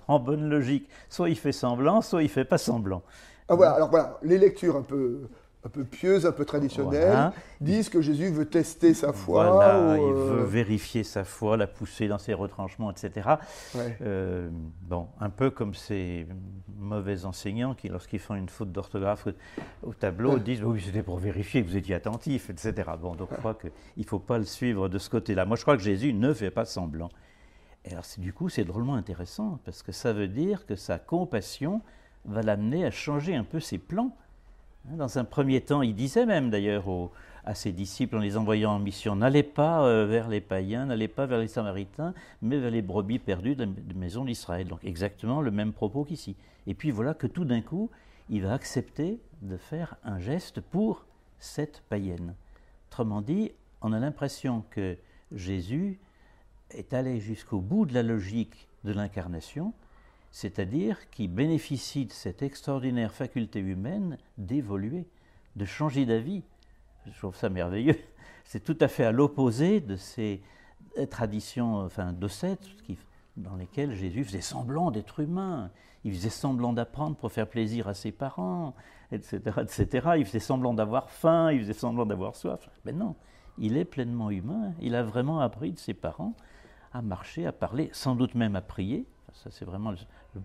en, 0.07 0.19
bonne 0.19 0.49
logique, 0.49 0.87
soit 1.09 1.29
il 1.29 1.37
fait 1.37 1.51
semblant, 1.51 2.01
soit 2.01 2.23
il 2.23 2.29
fait 2.29 2.45
pas 2.45 2.57
semblant. 2.57 3.01
Ah, 3.47 3.55
voilà, 3.55 3.73
alors 3.73 3.89
voilà, 3.89 4.19
les 4.21 4.37
lectures 4.37 4.75
un 4.75 4.83
peu 4.83 5.27
un 5.65 5.69
peu 5.69 5.83
pieuse, 5.83 6.25
un 6.25 6.31
peu 6.31 6.45
traditionnelle, 6.45 7.31
disent 7.59 7.89
que 7.89 8.01
Jésus 8.01 8.29
veut 8.29 8.45
tester 8.45 8.93
sa 8.93 9.11
foi. 9.11 9.51
Voilà, 9.51 9.97
il 9.97 10.03
euh, 10.03 10.13
veut 10.13 10.43
vérifier 10.45 11.03
sa 11.03 11.25
foi, 11.25 11.57
la 11.57 11.67
pousser 11.67 12.07
dans 12.07 12.17
ses 12.17 12.33
retranchements, 12.33 12.91
etc. 12.91 13.29
Euh, 13.75 14.49
bon, 14.81 15.07
un 15.19 15.29
peu 15.29 15.49
comme 15.49 15.73
ces 15.73 16.27
mauvais 16.77 17.25
enseignants 17.25 17.73
qui, 17.73 17.89
lorsqu'ils 17.89 18.19
font 18.19 18.35
une 18.35 18.47
faute 18.47 18.71
d'orthographe 18.71 19.27
au 19.83 19.93
tableau, 19.93 20.39
disent 20.39 20.63
oui, 20.63 20.81
c'était 20.83 21.03
pour 21.03 21.17
vérifier 21.17 21.61
que 21.61 21.67
vous 21.67 21.77
étiez 21.77 21.95
attentif, 21.95 22.49
etc. 22.49 22.91
Bon, 22.99 23.15
donc 23.15 23.27
je 23.31 23.37
crois 23.37 23.53
qu'il 23.53 23.71
ne 23.97 24.03
faut 24.03 24.19
pas 24.19 24.37
le 24.37 24.45
suivre 24.45 24.87
de 24.87 24.97
ce 24.97 25.09
côté-là. 25.09 25.45
Moi, 25.45 25.57
je 25.57 25.63
crois 25.63 25.75
que 25.75 25.83
Jésus 25.83 26.13
ne 26.13 26.33
fait 26.33 26.51
pas 26.51 26.63
semblant. 26.63 27.09
Et 27.83 27.91
alors, 27.91 28.05
du 28.17 28.31
coup, 28.31 28.47
c'est 28.47 28.63
drôlement 28.63 28.95
intéressant, 28.95 29.59
parce 29.65 29.83
que 29.83 29.91
ça 29.91 30.13
veut 30.13 30.27
dire 30.29 30.65
que 30.65 30.75
sa 30.75 30.99
compassion 30.99 31.81
va 32.25 32.41
l'amener 32.43 32.85
à 32.85 32.91
changer 32.91 33.35
un 33.35 33.43
peu 33.43 33.59
ses 33.59 33.77
plans 33.77 34.15
dans 34.95 35.17
un 35.17 35.23
premier 35.23 35.61
temps, 35.61 35.81
il 35.81 35.95
disait 35.95 36.25
même 36.25 36.49
d'ailleurs 36.49 36.85
à 37.45 37.55
ses 37.55 37.71
disciples 37.71 38.17
en 38.17 38.19
les 38.19 38.37
envoyant 38.37 38.71
en 38.71 38.79
mission, 38.79 39.15
n'allez 39.15 39.43
pas 39.43 39.83
euh, 39.83 40.05
vers 40.05 40.27
les 40.27 40.41
païens, 40.41 40.85
n'allez 40.85 41.07
pas 41.07 41.25
vers 41.25 41.39
les 41.39 41.47
samaritains, 41.47 42.13
mais 42.41 42.57
vers 42.57 42.71
les 42.71 42.81
brebis 42.81 43.19
perdues 43.19 43.55
de 43.55 43.63
la 43.63 43.95
maison 43.95 44.25
d'Israël. 44.25 44.67
Donc 44.67 44.83
exactement 44.83 45.41
le 45.41 45.51
même 45.51 45.73
propos 45.73 46.03
qu'ici. 46.03 46.35
Et 46.67 46.73
puis 46.73 46.91
voilà 46.91 47.13
que 47.13 47.27
tout 47.27 47.45
d'un 47.45 47.61
coup, 47.61 47.89
il 48.29 48.43
va 48.43 48.53
accepter 48.53 49.19
de 49.41 49.57
faire 49.57 49.95
un 50.03 50.19
geste 50.19 50.61
pour 50.61 51.05
cette 51.39 51.81
païenne. 51.89 52.35
Autrement 52.89 53.21
dit, 53.21 53.51
on 53.81 53.93
a 53.93 53.99
l'impression 53.99 54.63
que 54.69 54.97
Jésus 55.31 55.99
est 56.71 56.93
allé 56.93 57.19
jusqu'au 57.19 57.59
bout 57.59 57.85
de 57.85 57.93
la 57.93 58.03
logique 58.03 58.67
de 58.83 58.91
l'incarnation, 58.91 59.73
c'est-à-dire 60.31 61.09
qui 61.09 61.27
bénéficie 61.27 62.05
de 62.05 62.11
cette 62.11 62.41
extraordinaire 62.41 63.13
faculté 63.13 63.59
humaine 63.59 64.17
d'évoluer, 64.37 65.07
de 65.55 65.65
changer 65.65 66.05
d'avis. 66.05 66.43
Je 67.05 67.17
trouve 67.17 67.35
ça 67.35 67.49
merveilleux. 67.49 67.97
C'est 68.45 68.63
tout 68.63 68.77
à 68.79 68.87
fait 68.87 69.03
à 69.03 69.11
l'opposé 69.11 69.79
de 69.79 69.95
ces 69.95 70.41
traditions 71.09 71.77
enfin, 71.77 72.13
dans 73.37 73.55
lesquelles 73.55 73.93
Jésus 73.93 74.23
faisait 74.23 74.41
semblant 74.41 74.91
d'être 74.91 75.19
humain. 75.19 75.71
Il 76.03 76.13
faisait 76.13 76.29
semblant 76.29 76.73
d'apprendre 76.73 77.15
pour 77.15 77.31
faire 77.31 77.47
plaisir 77.47 77.87
à 77.87 77.93
ses 77.93 78.11
parents, 78.11 78.73
etc., 79.11 79.39
etc. 79.61 80.09
Il 80.17 80.25
faisait 80.25 80.39
semblant 80.39 80.73
d'avoir 80.73 81.09
faim, 81.09 81.51
il 81.51 81.59
faisait 81.61 81.73
semblant 81.73 82.05
d'avoir 82.05 82.35
soif. 82.35 82.69
Mais 82.85 82.93
non, 82.93 83.15
il 83.57 83.77
est 83.77 83.85
pleinement 83.85 84.29
humain. 84.29 84.73
Il 84.81 84.95
a 84.95 85.03
vraiment 85.03 85.39
appris 85.41 85.71
de 85.71 85.79
ses 85.79 85.93
parents 85.93 86.33
à 86.93 87.01
marcher, 87.01 87.45
à 87.45 87.51
parler, 87.51 87.89
sans 87.93 88.15
doute 88.15 88.35
même 88.35 88.55
à 88.55 88.61
prier. 88.61 89.05
Ça, 89.33 89.49
c'est 89.51 89.65
vraiment 89.65 89.91
le, 89.91 89.97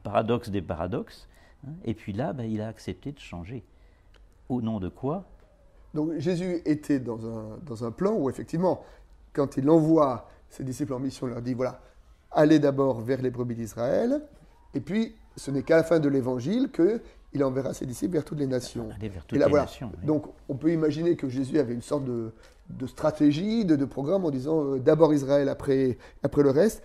paradoxe 0.02 0.50
des 0.50 0.62
paradoxes. 0.62 1.28
Hein. 1.66 1.72
Et 1.84 1.94
puis 1.94 2.12
là, 2.12 2.32
ben, 2.32 2.44
il 2.44 2.60
a 2.60 2.68
accepté 2.68 3.12
de 3.12 3.18
changer. 3.18 3.64
Au 4.48 4.60
nom 4.60 4.80
de 4.80 4.88
quoi? 4.88 5.24
Donc 5.94 6.18
Jésus 6.18 6.60
était 6.64 6.98
dans 6.98 7.26
un, 7.26 7.58
dans 7.64 7.84
un 7.84 7.90
plan 7.90 8.12
où, 8.12 8.28
effectivement, 8.28 8.84
quand 9.32 9.56
il 9.56 9.70
envoie 9.70 10.28
ses 10.50 10.64
disciples 10.64 10.92
en 10.92 10.98
mission, 10.98 11.26
il 11.28 11.30
leur 11.30 11.42
dit 11.42 11.54
voilà, 11.54 11.80
allez 12.32 12.58
d'abord 12.58 13.00
vers 13.00 13.22
les 13.22 13.30
brebis 13.30 13.54
d'Israël, 13.54 14.22
et 14.74 14.80
puis 14.80 15.14
ce 15.36 15.50
n'est 15.50 15.62
qu'à 15.62 15.76
la 15.76 15.84
fin 15.84 16.00
de 16.00 16.08
l'évangile 16.08 16.70
qu'il 16.70 17.44
enverra 17.44 17.74
ses 17.74 17.86
disciples 17.86 18.14
vers 18.14 18.24
toutes 18.24 18.38
les 18.38 18.46
nations. 18.46 18.88
Aller 18.96 19.08
vers 19.08 19.24
toutes 19.24 19.38
les 19.38 19.50
nations. 19.50 19.90
Donc 20.02 20.26
on 20.48 20.56
peut 20.56 20.72
imaginer 20.72 21.16
que 21.16 21.28
Jésus 21.28 21.58
avait 21.58 21.74
une 21.74 21.82
sorte 21.82 22.04
de, 22.04 22.32
de 22.70 22.86
stratégie, 22.86 23.64
de, 23.64 23.76
de, 23.76 23.84
programme 23.84 24.24
en 24.24 24.30
disant 24.30 24.64
euh, 24.64 24.78
d'abord 24.78 25.12
Israël, 25.12 25.48
après, 25.48 25.98
après 26.22 26.42
le 26.42 26.50
reste. 26.50 26.82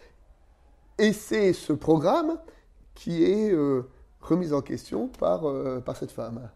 Et 0.99 1.13
c'est 1.13 1.53
ce 1.53 1.73
programme 1.73 2.37
qui 2.93 3.23
est 3.23 3.51
euh, 3.51 3.89
remis 4.19 4.51
en 4.53 4.61
question 4.61 5.07
par, 5.07 5.47
euh, 5.47 5.79
par 5.79 5.95
cette 5.95 6.11
femme. 6.11 6.49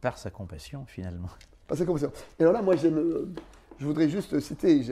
Par 0.00 0.18
sa 0.18 0.30
compassion, 0.30 0.84
finalement. 0.86 1.28
Par 1.66 1.76
sa 1.76 1.84
compassion. 1.84 2.12
Et 2.38 2.42
alors 2.42 2.54
là, 2.54 2.62
moi, 2.62 2.76
j'aime, 2.76 3.34
je 3.78 3.84
voudrais 3.84 4.08
juste 4.08 4.38
citer, 4.40 4.86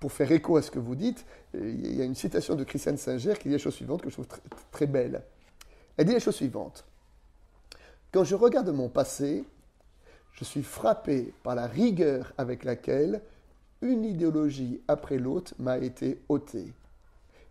pour 0.00 0.12
faire 0.12 0.30
écho 0.30 0.56
à 0.56 0.62
ce 0.62 0.70
que 0.70 0.78
vous 0.78 0.94
dites, 0.94 1.24
il 1.54 1.96
y 1.96 2.02
a 2.02 2.04
une 2.04 2.14
citation 2.14 2.54
de 2.54 2.64
Christiane 2.64 2.98
Singer 2.98 3.34
qui 3.40 3.48
dit 3.48 3.54
la 3.54 3.58
chose 3.58 3.74
suivante 3.74 4.02
que 4.02 4.10
je 4.10 4.14
trouve 4.14 4.26
très, 4.26 4.42
très 4.70 4.86
belle. 4.86 5.22
Elle 5.96 6.06
dit 6.06 6.12
la 6.12 6.20
chose 6.20 6.34
suivante. 6.34 6.84
Quand 8.12 8.24
je 8.24 8.34
regarde 8.34 8.68
mon 8.68 8.88
passé, 8.88 9.44
je 10.32 10.44
suis 10.44 10.62
frappé 10.62 11.32
par 11.42 11.54
la 11.54 11.66
rigueur 11.66 12.32
avec 12.36 12.64
laquelle 12.64 13.22
une 13.86 14.04
idéologie 14.04 14.80
après 14.88 15.18
l'autre 15.18 15.54
m'a 15.58 15.78
été 15.78 16.20
ôtée, 16.28 16.72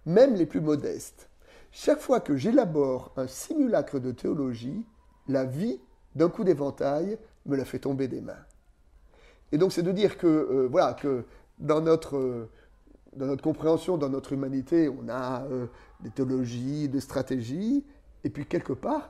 même 0.05 0.35
les 0.35 0.45
plus 0.45 0.61
modestes. 0.61 1.29
Chaque 1.71 1.99
fois 1.99 2.19
que 2.19 2.37
j'élabore 2.37 3.11
un 3.17 3.27
simulacre 3.27 3.99
de 3.99 4.11
théologie, 4.11 4.85
la 5.27 5.43
vie, 5.43 5.79
d'un 6.15 6.29
coup 6.29 6.43
d'éventail, 6.43 7.17
me 7.45 7.55
la 7.55 7.65
fait 7.65 7.79
tomber 7.79 8.07
des 8.07 8.21
mains. 8.21 8.45
Et 9.51 9.57
donc 9.57 9.71
c'est 9.71 9.83
de 9.83 9.91
dire 9.91 10.17
que, 10.17 10.27
euh, 10.27 10.67
voilà, 10.71 10.93
que 10.93 11.25
dans 11.59 11.81
notre, 11.81 12.17
euh, 12.17 12.49
dans 13.15 13.25
notre 13.25 13.43
compréhension, 13.43 13.97
dans 13.97 14.09
notre 14.09 14.33
humanité, 14.33 14.89
on 14.89 15.09
a 15.09 15.43
euh, 15.43 15.67
des 16.01 16.09
théologies, 16.09 16.89
des 16.89 16.99
stratégies, 17.01 17.85
et 18.23 18.29
puis 18.29 18.45
quelque 18.45 18.73
part, 18.73 19.09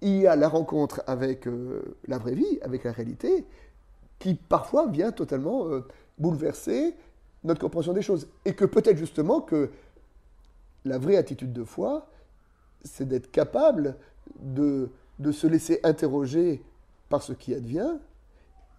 il 0.00 0.20
y 0.20 0.26
a 0.26 0.36
la 0.36 0.48
rencontre 0.48 1.02
avec 1.08 1.48
la 2.06 2.18
vraie 2.18 2.34
vie, 2.34 2.60
avec 2.62 2.84
la 2.84 2.92
réalité, 2.92 3.44
qui 4.20 4.34
parfois 4.34 4.86
vient 4.86 5.10
totalement 5.10 5.66
bouleverser 6.18 6.94
notre 7.44 7.60
compréhension 7.60 7.92
des 7.92 8.02
choses. 8.02 8.28
Et 8.44 8.54
que 8.54 8.64
peut-être 8.64 8.96
justement 8.96 9.40
que 9.40 9.70
la 10.84 10.98
vraie 10.98 11.16
attitude 11.16 11.52
de 11.52 11.64
foi, 11.64 12.06
c'est 12.84 13.06
d'être 13.06 13.30
capable 13.30 13.96
de, 14.40 14.90
de, 15.18 15.32
se 15.32 15.46
laisser 15.46 15.80
interroger 15.82 16.62
par 17.08 17.22
ce 17.22 17.32
qui 17.32 17.54
advient 17.54 17.94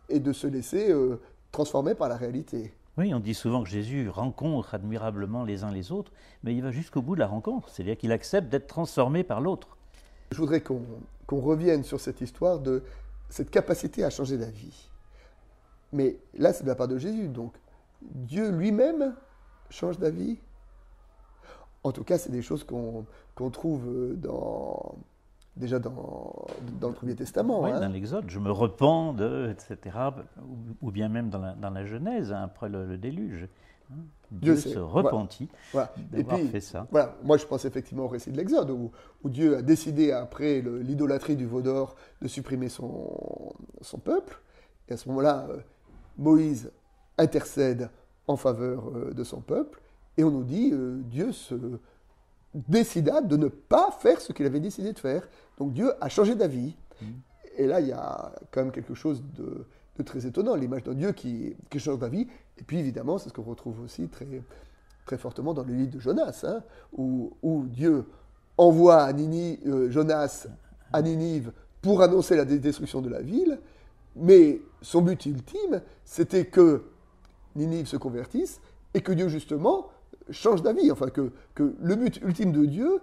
et 0.10 0.20
de 0.20 0.34
se 0.34 0.48
laisser 0.48 0.92
euh, 0.92 1.20
transformer 1.52 1.96
par 1.96 2.10
la 2.10 2.16
réalité. 2.16 2.74
Oui, 2.98 3.14
on 3.14 3.20
dit 3.20 3.34
souvent 3.34 3.64
que 3.64 3.70
Jésus 3.70 4.10
rencontre 4.10 4.74
admirablement 4.74 5.44
les 5.44 5.64
uns 5.64 5.72
les 5.72 5.92
autres, 5.92 6.12
mais 6.44 6.54
il 6.56 6.62
va 6.62 6.72
jusqu'au 6.72 7.02
bout 7.02 7.16
de 7.16 7.20
la 7.22 7.28
rencontre, 7.28 7.70
c'est-à-dire 7.70 7.98
qu'il 7.98 8.12
accepte 8.12 8.50
d'être 8.50 8.68
transformé 8.68 9.24
par 9.24 9.42
l'autre. 9.42 9.78
Je 10.32 10.38
voudrais 10.38 10.62
qu'on 10.62 10.84
revienne 11.30 11.84
sur 11.84 12.00
cette 12.00 12.22
histoire 12.22 12.60
de 12.60 12.84
cette 13.30 13.52
capacité 13.52 14.04
à 14.04 14.10
changer 14.10 14.38
d'avis. 14.38 14.90
Mais 15.92 16.18
là, 16.38 16.54
c'est 16.54 16.64
de 16.64 16.70
la 16.70 16.76
part 16.76 16.88
de 16.88 16.98
Jésus. 16.98 17.28
Donc, 17.28 17.54
Dieu 18.02 18.50
lui-même 18.50 19.16
change 19.70 20.00
d'avis. 20.00 20.38
En 21.84 21.92
tout 21.92 22.04
cas, 22.04 22.18
c'est 22.18 22.32
des 22.32 22.42
choses 22.42 22.64
qu'on 22.64 23.50
trouve 23.52 24.16
dans, 24.18 24.96
déjà 25.56 25.80
dans, 25.80 26.46
dans, 26.80 26.90
le 26.90 26.94
Premier 26.94 27.16
Testament. 27.16 27.64
Oui, 27.64 27.72
hein. 27.72 27.80
dans 27.80 27.92
l'Exode, 27.92 28.26
je 28.28 28.40
me 28.40 28.52
repens 28.52 29.14
de, 29.14 29.50
etc., 29.52 29.98
ou, 30.82 30.92
bien 30.92 31.10
même 31.10 31.30
dans 31.30 31.40
la, 31.40 31.54
dans 31.54 31.70
la 31.70 31.86
Genèse, 31.86 32.32
hein, 32.34 32.44
après 32.44 32.70
le, 32.70 32.86
le 32.86 32.98
déluge. 32.98 33.48
Dieu, 34.32 34.56
se 34.56 34.78
repentit 34.78 35.50
d'avoir 36.12 36.40
fait 36.52 36.62
ça. 36.62 36.88
Voilà. 36.92 37.16
Moi, 37.24 37.38
je 37.38 37.46
pense 37.46 37.66
effectivement 37.66 38.04
au 38.04 38.08
récit 38.08 38.32
de 38.32 38.38
l'Exode, 38.38 38.70
où, 38.70 38.92
Dieu 39.26 39.58
a 39.58 39.62
décidé, 39.62 40.12
après 40.12 40.62
l'idolâtrie 40.62 41.36
du 41.36 41.46
veau 41.46 41.62
d'or, 41.62 41.96
de 42.22 42.28
supprimer 42.28 42.70
son, 42.70 43.54
son, 43.82 43.98
peuple. 43.98 44.40
Et 44.88 44.94
à 44.94 44.98
ce 44.98 45.10
moment-là, 45.10 45.48
euh, 45.50 45.58
Moïse 46.20 46.72
intercède 47.18 47.90
en 48.28 48.36
faveur 48.36 48.90
euh, 48.90 49.12
de 49.14 49.24
son 49.24 49.42
peuple. 49.42 49.82
Et 50.18 50.24
on 50.24 50.32
nous 50.32 50.44
dit, 50.44 50.70
euh, 50.72 51.02
Dieu 51.06 51.32
se 51.32 51.56
décida 52.54 53.22
de 53.22 53.38
ne 53.38 53.48
pas 53.48 53.92
faire 53.92 54.22
ce 54.22 54.34
qu'il 54.34 54.46
avait 54.46 54.60
décidé 54.60 54.94
de 54.94 55.00
faire. 55.00 55.28
Donc 55.58 55.74
Dieu 55.74 55.92
a 56.02 56.10
changé 56.10 56.36
d'avis. 56.36 56.76
Mmh. 57.02 57.06
Et 57.58 57.68
là, 57.68 57.80
il 57.80 57.88
y 57.88 57.92
a 57.92 58.32
quand 58.52 58.62
même 58.62 58.72
quelque 58.72 58.94
chose 58.94 59.24
de, 59.36 59.66
très 60.04 60.26
étonnant, 60.26 60.56
l'image 60.56 60.84
d'un 60.84 60.94
Dieu 60.94 61.12
qui, 61.12 61.56
qui 61.70 61.80
change 61.80 62.00
d'avis. 62.00 62.28
Et 62.58 62.64
puis 62.64 62.80
évidemment, 62.80 63.18
c'est 63.18 63.30
ce 63.30 63.34
qu'on 63.34 63.44
retrouve 63.44 63.82
aussi 63.82 64.08
très, 64.08 64.28
très 65.06 65.18
fortement 65.18 65.54
dans 65.54 65.64
le 65.64 65.74
livre 65.74 65.92
de 65.92 66.00
Jonas, 66.00 66.46
hein, 66.48 66.62
où, 66.94 67.34
où, 67.42 67.66
Dieu 67.66 68.06
envoie 68.58 69.04
à 69.04 69.14
Nini, 69.14 69.60
euh, 69.66 69.90
Jonas 69.90 70.48
à 70.94 71.02
Ninive 71.02 71.52
pour 71.82 72.02
annoncer 72.02 72.36
la 72.36 72.46
destruction 72.46 73.02
de 73.02 73.10
la 73.10 73.22
ville, 73.22 73.60
mais 74.16 74.62
son 74.82 75.02
but 75.02 75.26
ultime, 75.26 75.82
c'était 76.04 76.46
que 76.46 76.84
Ninive 77.56 77.88
se 77.88 77.98
convertisse 77.98 78.62
et 78.94 79.02
que 79.02 79.12
Dieu 79.12 79.28
justement 79.30 79.88
change 80.32 80.62
d'avis, 80.62 80.92
enfin 80.92 81.10
que, 81.10 81.32
que 81.56 81.76
le 81.80 81.96
but 81.96 82.18
ultime 82.22 82.52
de 82.52 82.66
Dieu, 82.66 83.02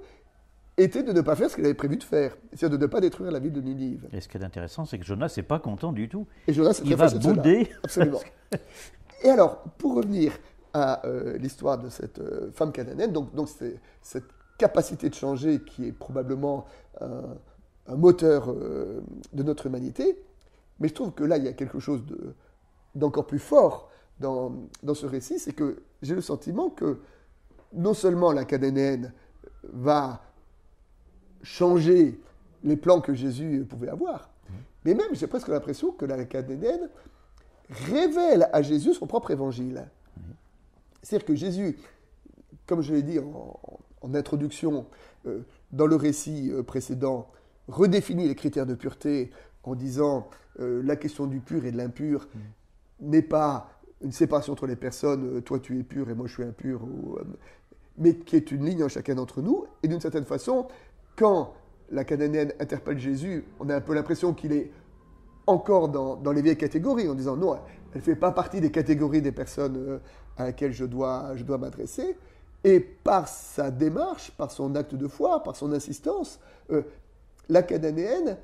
était 0.78 1.02
de 1.02 1.12
ne 1.12 1.20
pas 1.22 1.36
faire 1.36 1.50
ce 1.50 1.56
qu'il 1.56 1.64
avait 1.64 1.74
prévu 1.74 1.96
de 1.96 2.02
faire, 2.02 2.36
c'est-à-dire 2.52 2.78
de 2.78 2.84
ne 2.84 2.86
pas 2.86 3.00
détruire 3.00 3.30
la 3.30 3.38
ville 3.38 3.52
de 3.52 3.62
Ninive. 3.62 4.06
Et 4.12 4.20
ce 4.20 4.28
qui 4.28 4.36
est 4.36 4.44
intéressant, 4.44 4.84
c'est 4.84 4.98
que 4.98 5.04
Jonas 5.04 5.32
n'est 5.36 5.42
pas 5.42 5.58
content 5.58 5.92
du 5.92 6.08
tout. 6.08 6.26
Et 6.46 6.52
Jonas 6.52 6.80
Il 6.84 6.94
va 6.94 7.08
bouder. 7.08 7.70
Absolument. 7.82 8.20
Et 9.24 9.30
alors, 9.30 9.62
pour 9.78 9.94
revenir 9.94 10.32
à 10.74 11.06
euh, 11.06 11.38
l'histoire 11.38 11.78
de 11.78 11.88
cette 11.88 12.18
euh, 12.18 12.50
femme 12.52 12.72
cananéenne, 12.72 13.12
donc, 13.12 13.34
donc 13.34 13.48
c'est 13.48 13.80
cette 14.02 14.26
capacité 14.58 15.08
de 15.08 15.14
changer 15.14 15.60
qui 15.60 15.86
est 15.86 15.92
probablement 15.92 16.66
un 17.88 17.96
moteur 17.96 18.50
euh, 18.50 19.00
de 19.32 19.42
notre 19.42 19.66
humanité, 19.66 20.18
mais 20.78 20.88
je 20.88 20.94
trouve 20.94 21.12
que 21.12 21.24
là, 21.24 21.36
il 21.36 21.44
y 21.44 21.48
a 21.48 21.52
quelque 21.52 21.78
chose 21.78 22.02
d'encore 22.94 23.26
plus 23.26 23.38
fort 23.38 23.90
dans, 24.20 24.54
dans 24.82 24.94
ce 24.94 25.06
récit, 25.06 25.38
c'est 25.38 25.52
que 25.52 25.82
j'ai 26.02 26.14
le 26.14 26.20
sentiment 26.20 26.70
que 26.70 27.00
non 27.72 27.94
seulement 27.94 28.32
la 28.32 28.44
cananéenne 28.44 29.12
va 29.72 30.22
changer 31.42 32.20
les 32.64 32.76
plans 32.76 33.00
que 33.00 33.14
Jésus 33.14 33.64
pouvait 33.68 33.88
avoir. 33.88 34.30
Mais 34.84 34.94
même, 34.94 35.14
j'ai 35.14 35.26
presque 35.26 35.48
l'impression 35.48 35.90
que 35.90 36.04
la 36.04 36.24
Cananéenne 36.24 36.88
révèle 37.68 38.48
à 38.52 38.62
Jésus 38.62 38.94
son 38.94 39.06
propre 39.06 39.32
évangile. 39.32 39.88
C'est-à-dire 41.02 41.26
que 41.26 41.34
Jésus, 41.34 41.76
comme 42.66 42.82
je 42.82 42.94
l'ai 42.94 43.02
dit 43.02 43.18
en, 43.18 44.14
introduction, 44.14 44.86
euh, 45.26 45.40
dans 45.72 45.88
le 45.88 45.96
récit 45.96 46.50
euh, 46.52 46.62
précédent, 46.62 47.28
redéfinit 47.66 48.28
les 48.28 48.36
critères 48.36 48.66
de 48.66 48.74
pureté 48.74 49.32
en 49.64 49.74
disant 49.74 50.28
euh, 50.60 50.82
la 50.84 50.96
question 50.96 51.26
du 51.26 51.40
pur 51.40 51.64
et 51.64 51.72
de 51.72 51.76
l'impur 51.76 52.28
n'est 53.00 53.22
pas 53.22 53.70
une 54.02 54.12
séparation 54.12 54.52
entre 54.52 54.66
les 54.66 54.76
personnes, 54.76 55.42
toi 55.42 55.58
tu 55.58 55.78
es 55.78 55.82
pur 55.82 56.08
et 56.10 56.14
moi 56.14 56.26
je 56.26 56.34
suis 56.34 56.42
impur, 56.42 56.82
mais 57.98 58.14
qui 58.14 58.36
est 58.36 58.50
une 58.50 58.64
ligne 58.64 58.84
en 58.84 58.88
chacun 58.88 59.14
d'entre 59.14 59.40
nous. 59.40 59.64
Et 59.82 59.88
d'une 59.88 60.00
certaine 60.00 60.24
façon, 60.24 60.66
quand 61.16 61.54
la 61.90 62.04
cananéenne 62.04 62.52
interpelle 62.60 62.98
Jésus, 62.98 63.44
on 63.60 63.68
a 63.68 63.76
un 63.76 63.80
peu 63.80 63.94
l'impression 63.94 64.34
qu'il 64.34 64.52
est 64.52 64.70
encore 65.46 65.88
dans, 65.88 66.32
les 66.32 66.42
vieilles 66.42 66.56
catégories, 66.56 67.08
en 67.08 67.14
disant 67.14 67.36
non, 67.36 67.54
elle 67.92 68.00
ne 68.00 68.02
fait 68.02 68.16
pas 68.16 68.32
partie 68.32 68.60
des 68.60 68.70
catégories 68.70 69.22
des 69.22 69.32
personnes 69.32 69.76
euh, 69.76 69.98
à 70.36 70.44
laquelle 70.44 70.72
je 70.72 70.84
dois, 70.84 71.32
je 71.36 71.44
dois 71.44 71.58
m'adresser. 71.58 72.16
Et 72.64 72.80
par 72.80 73.28
sa 73.28 73.70
démarche, 73.70 74.32
par 74.32 74.50
son 74.50 74.74
acte 74.74 74.94
de 74.94 75.06
foi, 75.06 75.42
par 75.42 75.54
son 75.54 75.72
insistance, 75.72 76.40
euh, 76.72 76.82
la 77.48 77.62
cananéenne 77.62 78.38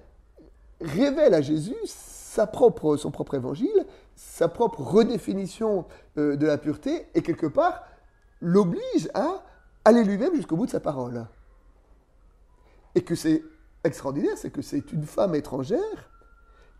révèle 0.82 1.34
à 1.34 1.40
Jésus 1.40 1.76
sa 1.84 2.46
propre, 2.46 2.96
son 2.96 3.10
propre 3.10 3.34
évangile, 3.34 3.86
sa 4.16 4.48
propre 4.48 4.80
redéfinition 4.80 5.86
euh, 6.18 6.36
de 6.36 6.46
la 6.46 6.58
pureté, 6.58 7.06
et 7.14 7.22
quelque 7.22 7.46
part 7.46 7.84
l'oblige 8.40 9.08
à 9.14 9.42
aller 9.84 10.04
lui-même 10.04 10.34
jusqu'au 10.34 10.56
bout 10.56 10.66
de 10.66 10.70
sa 10.70 10.80
parole. 10.80 11.26
Et 12.94 13.02
que 13.02 13.14
c'est 13.14 13.42
extraordinaire, 13.84 14.36
c'est 14.36 14.50
que 14.50 14.62
c'est 14.62 14.92
une 14.92 15.04
femme 15.04 15.34
étrangère 15.34 16.10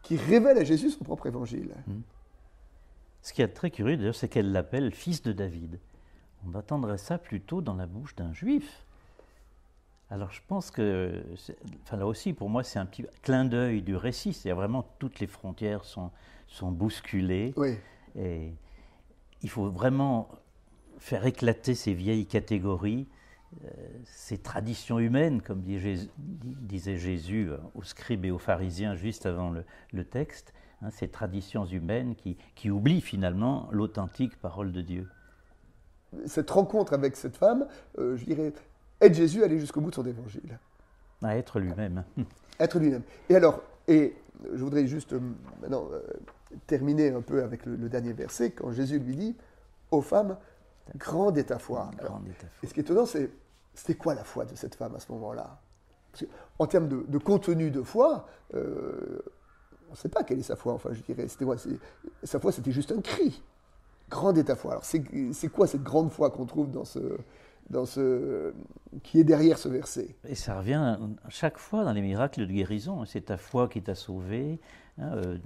qui 0.02 0.16
révèle 0.16 0.59
à 0.59 0.64
Jésus 0.64 0.90
son 0.90 1.04
propre 1.04 1.26
évangile. 1.26 1.75
Hmm. 1.87 2.00
Ce 3.23 3.32
qui 3.32 3.42
est 3.42 3.49
très 3.49 3.71
curieux 3.71 3.97
d'ailleurs, 3.97 4.14
c'est 4.14 4.28
qu'elle 4.28 4.52
l'appelle 4.52 4.92
fils 4.92 5.23
de 5.23 5.32
David. 5.32 5.78
On 6.47 6.54
attendrait 6.59 6.99
ça 6.99 7.18
plutôt 7.18 7.61
dans 7.61 7.75
la 7.75 7.87
bouche 7.87 8.16
d'un 8.16 8.32
juif. 8.32 8.85
Alors 10.12 10.31
je 10.31 10.42
pense 10.47 10.71
que, 10.71 11.23
enfin 11.85 11.97
là 11.97 12.07
aussi 12.07 12.35
pour 12.35 12.50
moi 12.50 12.62
c'est 12.62 12.78
un 12.78 12.85
petit 12.85 13.07
clin 13.23 13.47
d'œil 13.47 13.81
du 13.81 13.97
récit, 13.97 14.35
c'est 14.35 14.52
vraiment 14.52 14.87
toutes 14.99 15.21
les 15.21 15.26
frontières 15.26 15.85
sont, 15.85 16.11
sont 16.49 16.71
bousculées. 16.71 17.54
Oui. 17.57 17.78
Et 18.14 18.52
il 19.40 19.49
faut 19.49 19.71
vraiment 19.71 20.28
faire 20.99 21.25
éclater 21.25 21.75
ces 21.75 21.95
vieilles 21.95 22.26
catégories, 22.26 23.09
ces 24.04 24.37
traditions 24.37 24.99
humaines, 24.99 25.40
comme 25.40 25.62
disait 25.62 26.99
Jésus 26.99 27.49
aux 27.75 27.83
scribes 27.83 28.26
et 28.26 28.31
aux 28.31 28.38
pharisiens 28.38 28.95
juste 28.95 29.25
avant 29.25 29.50
le, 29.92 30.04
texte, 30.04 30.52
hein, 30.83 30.90
ces 30.90 31.09
traditions 31.09 31.64
humaines 31.64 32.16
qui, 32.16 32.37
qui 32.54 32.71
oublient 32.71 33.00
finalement 33.00 33.66
l'authentique 33.73 34.38
parole 34.38 34.73
de 34.73 34.83
Dieu. 34.83 35.09
Cette 36.26 36.50
rencontre 36.50 36.92
avec 36.92 37.16
cette 37.16 37.38
femme, 37.38 37.66
je 37.97 38.23
dirais, 38.26 38.52
aide 39.02 39.14
Jésus 39.14 39.42
à 39.42 39.47
aller 39.47 39.59
jusqu'au 39.59 39.80
bout 39.80 39.90
de 39.90 39.94
son 39.94 40.06
évangile. 40.06 40.59
À 41.23 41.37
être 41.37 41.61
lui-même. 41.61 42.04
Être 42.59 42.78
lui-même. 42.78 43.02
Et 43.28 43.37
alors, 43.37 43.62
et 43.88 44.14
je 44.52 44.62
voudrais 44.62 44.87
juste 44.87 45.14
euh, 45.14 45.21
maintenant 45.61 45.88
euh, 45.92 46.00
terminer 46.66 47.11
un 47.11 47.23
peu 47.23 47.42
avec 47.42 47.66
le, 47.66 47.88
dernier 47.88 48.12
verset, 48.12 48.50
quand 48.50 48.73
Jésus 48.73 48.99
lui 48.99 49.16
dit 49.16 49.37
aux 49.90 50.02
femmes, 50.02 50.37
grande 50.97 51.38
est 51.38 51.44
ta 51.44 51.59
foi. 51.59 51.90
et 52.62 52.66
ce 52.66 52.75
qui 52.75 52.80
est 52.80 52.82
étonnant, 52.82 53.06
c'est 53.06 53.30
c'était 53.75 53.94
quoi 53.94 54.14
la 54.14 54.25
foi 54.25 54.44
de 54.44 54.54
cette 54.54 54.75
femme 54.75 54.94
à 54.94 55.00
ce 55.00 55.11
moment-là? 55.12 55.59
En 56.59 56.66
termes 56.66 56.88
de, 56.88 57.18
contenu 57.18 57.71
de 57.71 57.82
foi, 57.82 58.26
euh, 58.54 59.23
on 59.88 59.92
ne 59.92 59.97
sait 59.97 60.11
pas 60.11 60.25
quelle 60.25 60.38
est 60.38 60.44
sa 60.44 60.56
foi. 60.56 60.75
Enfin, 60.75 60.90
je 60.92 61.00
dirais, 61.00 61.26
sa 62.23 62.38
foi, 62.38 62.52
c'était 62.52 62.71
juste 62.73 62.92
un 62.92 63.00
cri. 63.00 63.42
Grande 64.11 64.37
est 64.37 64.44
ta 64.44 64.56
foi. 64.56 64.73
Alors, 64.73 64.85
c'est 64.85 65.49
quoi 65.49 65.66
cette 65.66 65.82
grande 65.82 66.12
foi 66.12 66.30
qu'on 66.30 66.44
trouve 66.44 66.71
dans 66.71 66.85
ce, 66.85 66.99
dans 67.71 67.87
ce, 67.87 68.52
qui 69.02 69.21
est 69.21 69.25
derrière 69.25 69.59
ce 69.59 69.69
verset. 69.69 70.14
Et 70.28 70.35
ça 70.35 70.59
revient 70.59 70.99
chaque 71.28 71.59
fois 71.59 71.85
dans 71.85 71.92
les 71.92 72.02
miracles 72.02 72.47
de 72.47 72.52
guérison. 72.52 73.04
C'est 73.04 73.26
ta 73.26 73.37
foi 73.37 73.69
qui 73.69 73.83
t'a 73.83 73.95
sauvé. 73.95 74.61
Hein, 74.99 75.12
euh, 75.14 75.38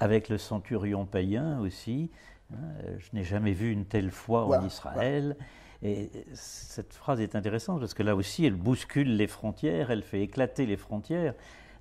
avec 0.00 0.28
le 0.28 0.38
centurion 0.38 1.06
païen 1.06 1.58
aussi. 1.60 2.10
Hein, 2.52 2.56
je 2.98 3.06
n'ai 3.12 3.24
jamais 3.24 3.52
vu 3.52 3.70
une 3.72 3.84
telle 3.84 4.10
foi 4.10 4.44
en 4.44 4.66
Israël. 4.66 5.36
Et 5.82 6.10
cette 6.32 6.94
phrase 6.94 7.20
est 7.20 7.34
intéressante 7.34 7.80
parce 7.80 7.94
que 7.94 8.02
là 8.02 8.16
aussi, 8.16 8.44
elle 8.46 8.54
bouscule 8.54 9.16
les 9.16 9.26
frontières, 9.26 9.90
elle 9.90 10.02
fait 10.02 10.22
éclater 10.22 10.66
les 10.66 10.76
frontières 10.76 11.34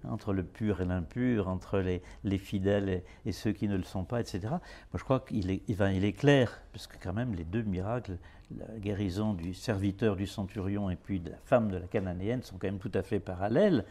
entre 0.10 0.34
le 0.34 0.44
pur 0.44 0.82
et 0.82 0.86
l'impur, 0.86 1.48
entre 1.48 1.80
les, 1.80 2.02
les 2.24 2.38
fidèles 2.38 3.04
et, 3.26 3.32
ceux 3.32 3.52
qui 3.52 3.68
ne 3.68 3.78
le 3.78 3.84
sont 3.84 4.04
pas, 4.04 4.20
etc. 4.20 4.42
Moi, 4.44 4.60
je 4.96 5.04
crois 5.04 5.20
qu'il 5.20 5.50
est, 5.50 5.62
il, 5.68 5.78
il 5.94 6.06
est 6.06 6.14
clair, 6.14 6.62
parce 6.72 6.88
que 6.88 6.98
quand 7.02 7.14
même 7.14 7.34
les 7.34 7.44
deux 7.44 7.64
miracles, 7.64 8.18
la 8.58 8.80
guérison 8.80 9.34
du 9.34 9.54
serviteur 9.54 10.16
du 10.16 10.28
centurion 10.28 10.90
et 10.90 10.96
puis 10.96 11.20
de 11.20 11.32
la 11.32 11.38
femme 11.38 11.72
de 11.72 11.78
la 11.78 11.88
cananéenne 11.88 12.44
sont 12.44 12.58
quand 12.58 12.68
même 12.68 12.80
tout 12.80 12.92
à 12.94 13.02
fait 13.02 13.20
parallèles. 13.20 13.86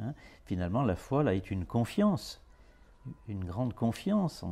Hein. 0.00 0.14
Finalement, 0.44 0.82
la 0.82 0.96
foi, 0.96 1.22
là, 1.22 1.34
est 1.34 1.50
une 1.50 1.64
confiance, 1.64 2.40
une 3.28 3.44
grande 3.44 3.74
confiance. 3.74 4.44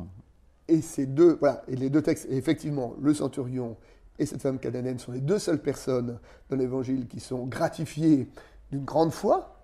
Et 0.67 0.81
ces 0.81 1.05
deux, 1.05 1.37
voilà, 1.39 1.63
et 1.67 1.75
les 1.75 1.89
deux 1.89 2.01
textes, 2.01 2.27
effectivement, 2.29 2.93
le 3.01 3.13
centurion 3.13 3.77
et 4.19 4.25
cette 4.25 4.41
femme 4.41 4.59
cananéenne 4.59 4.99
sont 4.99 5.11
les 5.11 5.21
deux 5.21 5.39
seules 5.39 5.61
personnes 5.61 6.19
dans 6.49 6.55
l'Évangile 6.55 7.07
qui 7.07 7.19
sont 7.19 7.45
gratifiées 7.45 8.27
d'une 8.71 8.83
grande 8.83 9.11
foi 9.11 9.56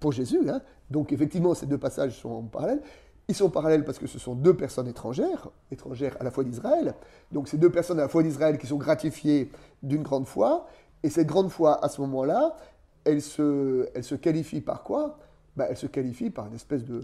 pour 0.00 0.12
Jésus. 0.12 0.48
Hein. 0.48 0.60
Donc 0.90 1.12
effectivement, 1.12 1.54
ces 1.54 1.66
deux 1.66 1.78
passages 1.78 2.18
sont 2.18 2.42
parallèles. 2.44 2.82
Ils 3.28 3.34
sont 3.34 3.50
parallèles 3.50 3.84
parce 3.84 3.98
que 3.98 4.06
ce 4.06 4.18
sont 4.18 4.34
deux 4.34 4.54
personnes 4.54 4.88
étrangères, 4.88 5.48
étrangères 5.70 6.16
à 6.18 6.24
la 6.24 6.30
foi 6.30 6.44
d'Israël. 6.44 6.94
Donc 7.30 7.48
ces 7.48 7.58
deux 7.58 7.70
personnes 7.70 7.98
à 7.98 8.02
la 8.02 8.08
foi 8.08 8.22
d'Israël 8.22 8.56
qui 8.56 8.66
sont 8.66 8.78
gratifiées 8.78 9.50
d'une 9.82 10.02
grande 10.02 10.26
foi. 10.26 10.66
Et 11.02 11.10
cette 11.10 11.26
grande 11.26 11.50
foi, 11.50 11.84
à 11.84 11.88
ce 11.88 12.00
moment-là, 12.00 12.56
elle 13.04 13.22
se, 13.22 13.88
elle 13.94 14.04
se 14.04 14.14
qualifie 14.14 14.60
par 14.60 14.82
quoi? 14.82 15.18
Ben, 15.56 15.66
Elle 15.68 15.76
se 15.76 15.86
qualifie 15.86 16.30
par 16.30 16.46
une 16.46 16.54
espèce 16.54 16.84
de, 16.84 17.02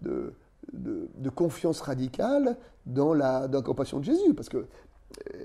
de, 0.00 0.34
de, 0.72 1.30
confiance 1.30 1.80
radicale 1.80 2.56
dans 2.86 3.14
la, 3.14 3.48
dans 3.48 3.58
la 3.58 3.64
compassion 3.64 3.98
de 3.98 4.04
Jésus. 4.04 4.34
Parce 4.34 4.48
que 4.48 4.58
euh, 4.58 4.64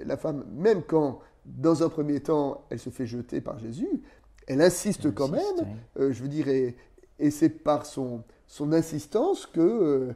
la 0.06 0.18
femme, 0.18 0.46
même 0.56 0.84
quand, 0.84 1.20
dans 1.46 1.84
un 1.84 1.90
premier 1.90 2.20
temps, 2.20 2.66
elle 2.70 2.80
se 2.80 2.90
fait 2.90 3.06
jeter 3.06 3.42
par 3.42 3.60
Jésus, 3.60 4.02
elle 4.48 4.62
insiste 4.62 5.13
quand 5.13 5.30
même, 5.30 5.77
euh, 6.00 6.12
je 6.12 6.22
veux 6.22 6.30
dire, 6.30 6.48
et 6.48 7.32
c'est 7.32 7.50
par 7.50 7.86
son, 7.86 8.24
son 8.48 8.72
insistance 8.74 9.45
que 9.45 9.60
euh, 9.60 10.13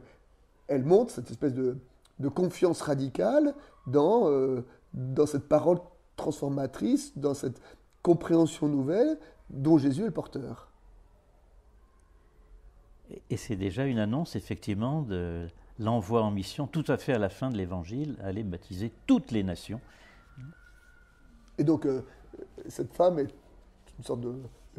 elle 0.68 0.84
montre 0.84 1.12
cette 1.12 1.30
espèce 1.30 1.54
de, 1.54 1.76
confiance 2.34 2.82
radicale 2.82 3.52
dans, 3.88 4.28
euh, 4.28 4.64
dans 4.94 5.26
cette 5.26 5.48
parole 5.48 5.78
transformatrice, 6.16 7.18
dans 7.18 7.34
cette 7.34 7.60
compréhension 8.02 8.68
nouvelle 8.68 9.18
dont 9.50 9.76
Jésus 9.76 10.02
est 10.02 10.06
le 10.06 10.12
porteur. 10.12 10.70
Et 13.28 13.36
c'est 13.36 13.56
déjà 13.56 13.86
une 13.86 13.98
annonce, 13.98 14.36
effectivement, 14.36 15.02
de 15.02 15.48
l'envoi 15.80 16.22
en 16.22 16.30
mission 16.30 16.68
tout 16.68 16.84
à 16.86 16.96
fait 16.96 17.12
à 17.12 17.18
la 17.18 17.28
fin 17.28 17.50
de 17.50 17.56
l'Évangile, 17.56 18.16
aller 18.22 18.44
baptiser 18.44 18.92
toutes 19.06 19.32
les 19.32 19.42
nations. 19.42 19.80
Et 21.58 21.64
donc, 21.64 21.86
euh, 21.86 22.02
cette 22.68 22.94
femme 22.94 23.18
est 23.18 23.34
une 23.98 24.04
sorte 24.04 24.20
de 24.20 24.34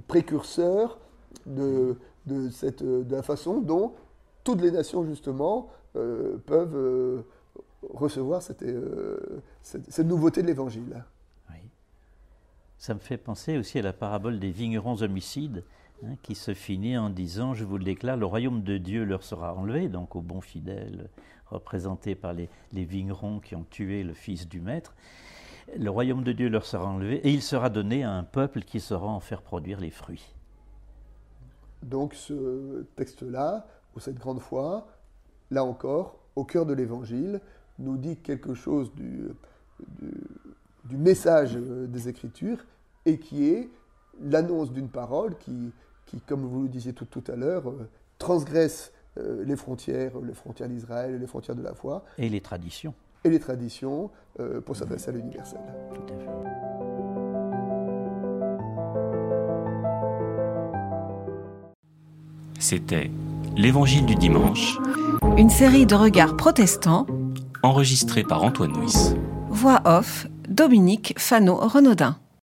précurseur 0.08 1.00
de, 1.46 1.98
de, 2.26 2.50
cette, 2.50 2.84
de 2.84 3.16
la 3.16 3.24
façon 3.24 3.60
dont 3.60 3.94
toutes 4.44 4.62
les 4.62 4.72
nations, 4.72 5.06
justement, 5.06 5.70
euh, 5.96 6.38
peuvent 6.46 6.76
euh, 6.76 7.22
recevoir 7.94 8.42
euh, 8.64 9.42
cette, 9.62 9.92
cette, 9.92 10.06
nouveauté 10.06 10.42
de 10.42 10.48
l'Évangile. 10.48 11.04
Oui. 11.50 11.58
Ça 12.78 12.94
me 12.94 13.00
fait 13.00 13.18
penser 13.18 13.58
aussi 13.58 13.80
à 13.80 13.82
la 13.82 13.94
parabole 13.94 14.40
des 14.40 14.52
vignerons 14.52 15.02
homicides, 15.02 15.64
hein, 16.06 16.16
qui 16.22 16.36
se 16.36 16.54
finit 16.54 16.98
en 16.98 17.10
disant, 17.10 17.54
je 17.54 17.64
vous 17.64 17.78
le 17.78 17.84
déclare, 17.84 18.18
le 18.18 18.26
royaume 18.26 18.64
de 18.64 18.78
Dieu 18.78 19.04
leur 19.04 19.24
sera 19.24 19.54
enlevé, 19.54 19.88
donc 19.88 20.16
aux 20.16 20.22
bons 20.22 20.42
fidèles, 20.42 21.10
représentés 21.48 22.16
par 22.16 22.34
les, 22.34 22.50
les 22.74 22.84
vignerons 22.84 23.40
qui 23.40 23.56
ont 23.56 23.66
tué 23.70 24.04
le 24.04 24.14
fils 24.14 24.48
du 24.48 24.60
maître. 24.60 24.94
Le 25.78 25.90
royaume 25.90 26.24
de 26.24 26.32
Dieu 26.32 26.50
leur 26.50 26.66
sera 26.66 26.86
enlevé 26.86 27.16
et 27.28 27.32
il 27.32 27.42
sera 27.42 27.70
donné 27.70 28.04
à 28.04 28.12
un 28.12 28.24
peuple 28.24 28.62
qui 28.62 28.80
saura 28.80 29.08
en 29.08 29.20
faire 29.20 29.42
produire 29.42 29.80
les 29.80 29.92
fruits. 29.92 30.34
Donc 31.82 32.14
ce 32.14 32.86
texte-là, 32.96 33.68
ou 33.96 34.00
cette 34.00 34.18
grande 34.18 34.40
foi, 34.40 34.88
là 35.52 35.64
encore, 35.64 36.20
au 36.36 36.44
cœur 36.44 36.66
de 36.66 36.74
l'Évangile, 36.74 37.42
nous 37.80 37.98
dit 37.98 38.18
quelque 38.18 38.54
chose 38.54 38.94
du, 38.94 39.30
du, 40.86 40.98
message 40.98 41.56
des 41.56 42.08
Écritures 42.08 42.66
et 43.06 43.18
qui 43.20 43.50
est 43.50 43.70
l'annonce 44.22 44.72
d'une 44.72 44.90
parole 44.90 45.38
qui, 45.38 45.72
qui, 46.06 46.20
comme 46.22 46.46
vous 46.46 46.64
le 46.64 46.70
disiez 46.70 46.94
tout, 46.94 47.06
tout 47.06 47.24
à 47.28 47.36
l'heure, 47.36 47.70
euh, 47.70 47.90
transgresse 48.18 48.94
euh, 49.18 49.44
les 49.44 49.56
frontières, 49.56 50.12
les 50.20 50.34
frontières 50.34 50.70
d'Israël, 50.70 51.20
les 51.20 51.28
frontières 51.28 51.56
de 51.56 51.64
la 51.64 51.74
foi. 51.74 52.04
Et 52.18 52.30
les 52.30 52.42
traditions. 52.42 52.94
Et 53.26 53.30
les 53.30 53.40
traditions 53.40 54.10
euh, 54.40 54.62
pour 54.62 54.76
s'adresser 54.76 55.10
à 55.10 55.14
l'universel. 55.14 55.60
Tout 55.94 56.14
à 56.14 56.18
fait. 56.18 56.30
C'était 62.60 63.12
L'Évangile 63.56 64.06
du 64.06 64.16
dimanche. 64.16 64.80
Une 65.38 65.50
série 65.50 65.86
de 65.86 65.94
regards 65.94 66.36
protestants. 66.36 67.06
Enregistrée 67.62 68.24
par 68.24 68.44
Antoine 68.44 68.72
Nuis. 68.72 69.14
Voix 69.50 69.82
off, 69.86 70.28
Dominique 70.50 71.14
Fano-Renaudin. 71.18 72.18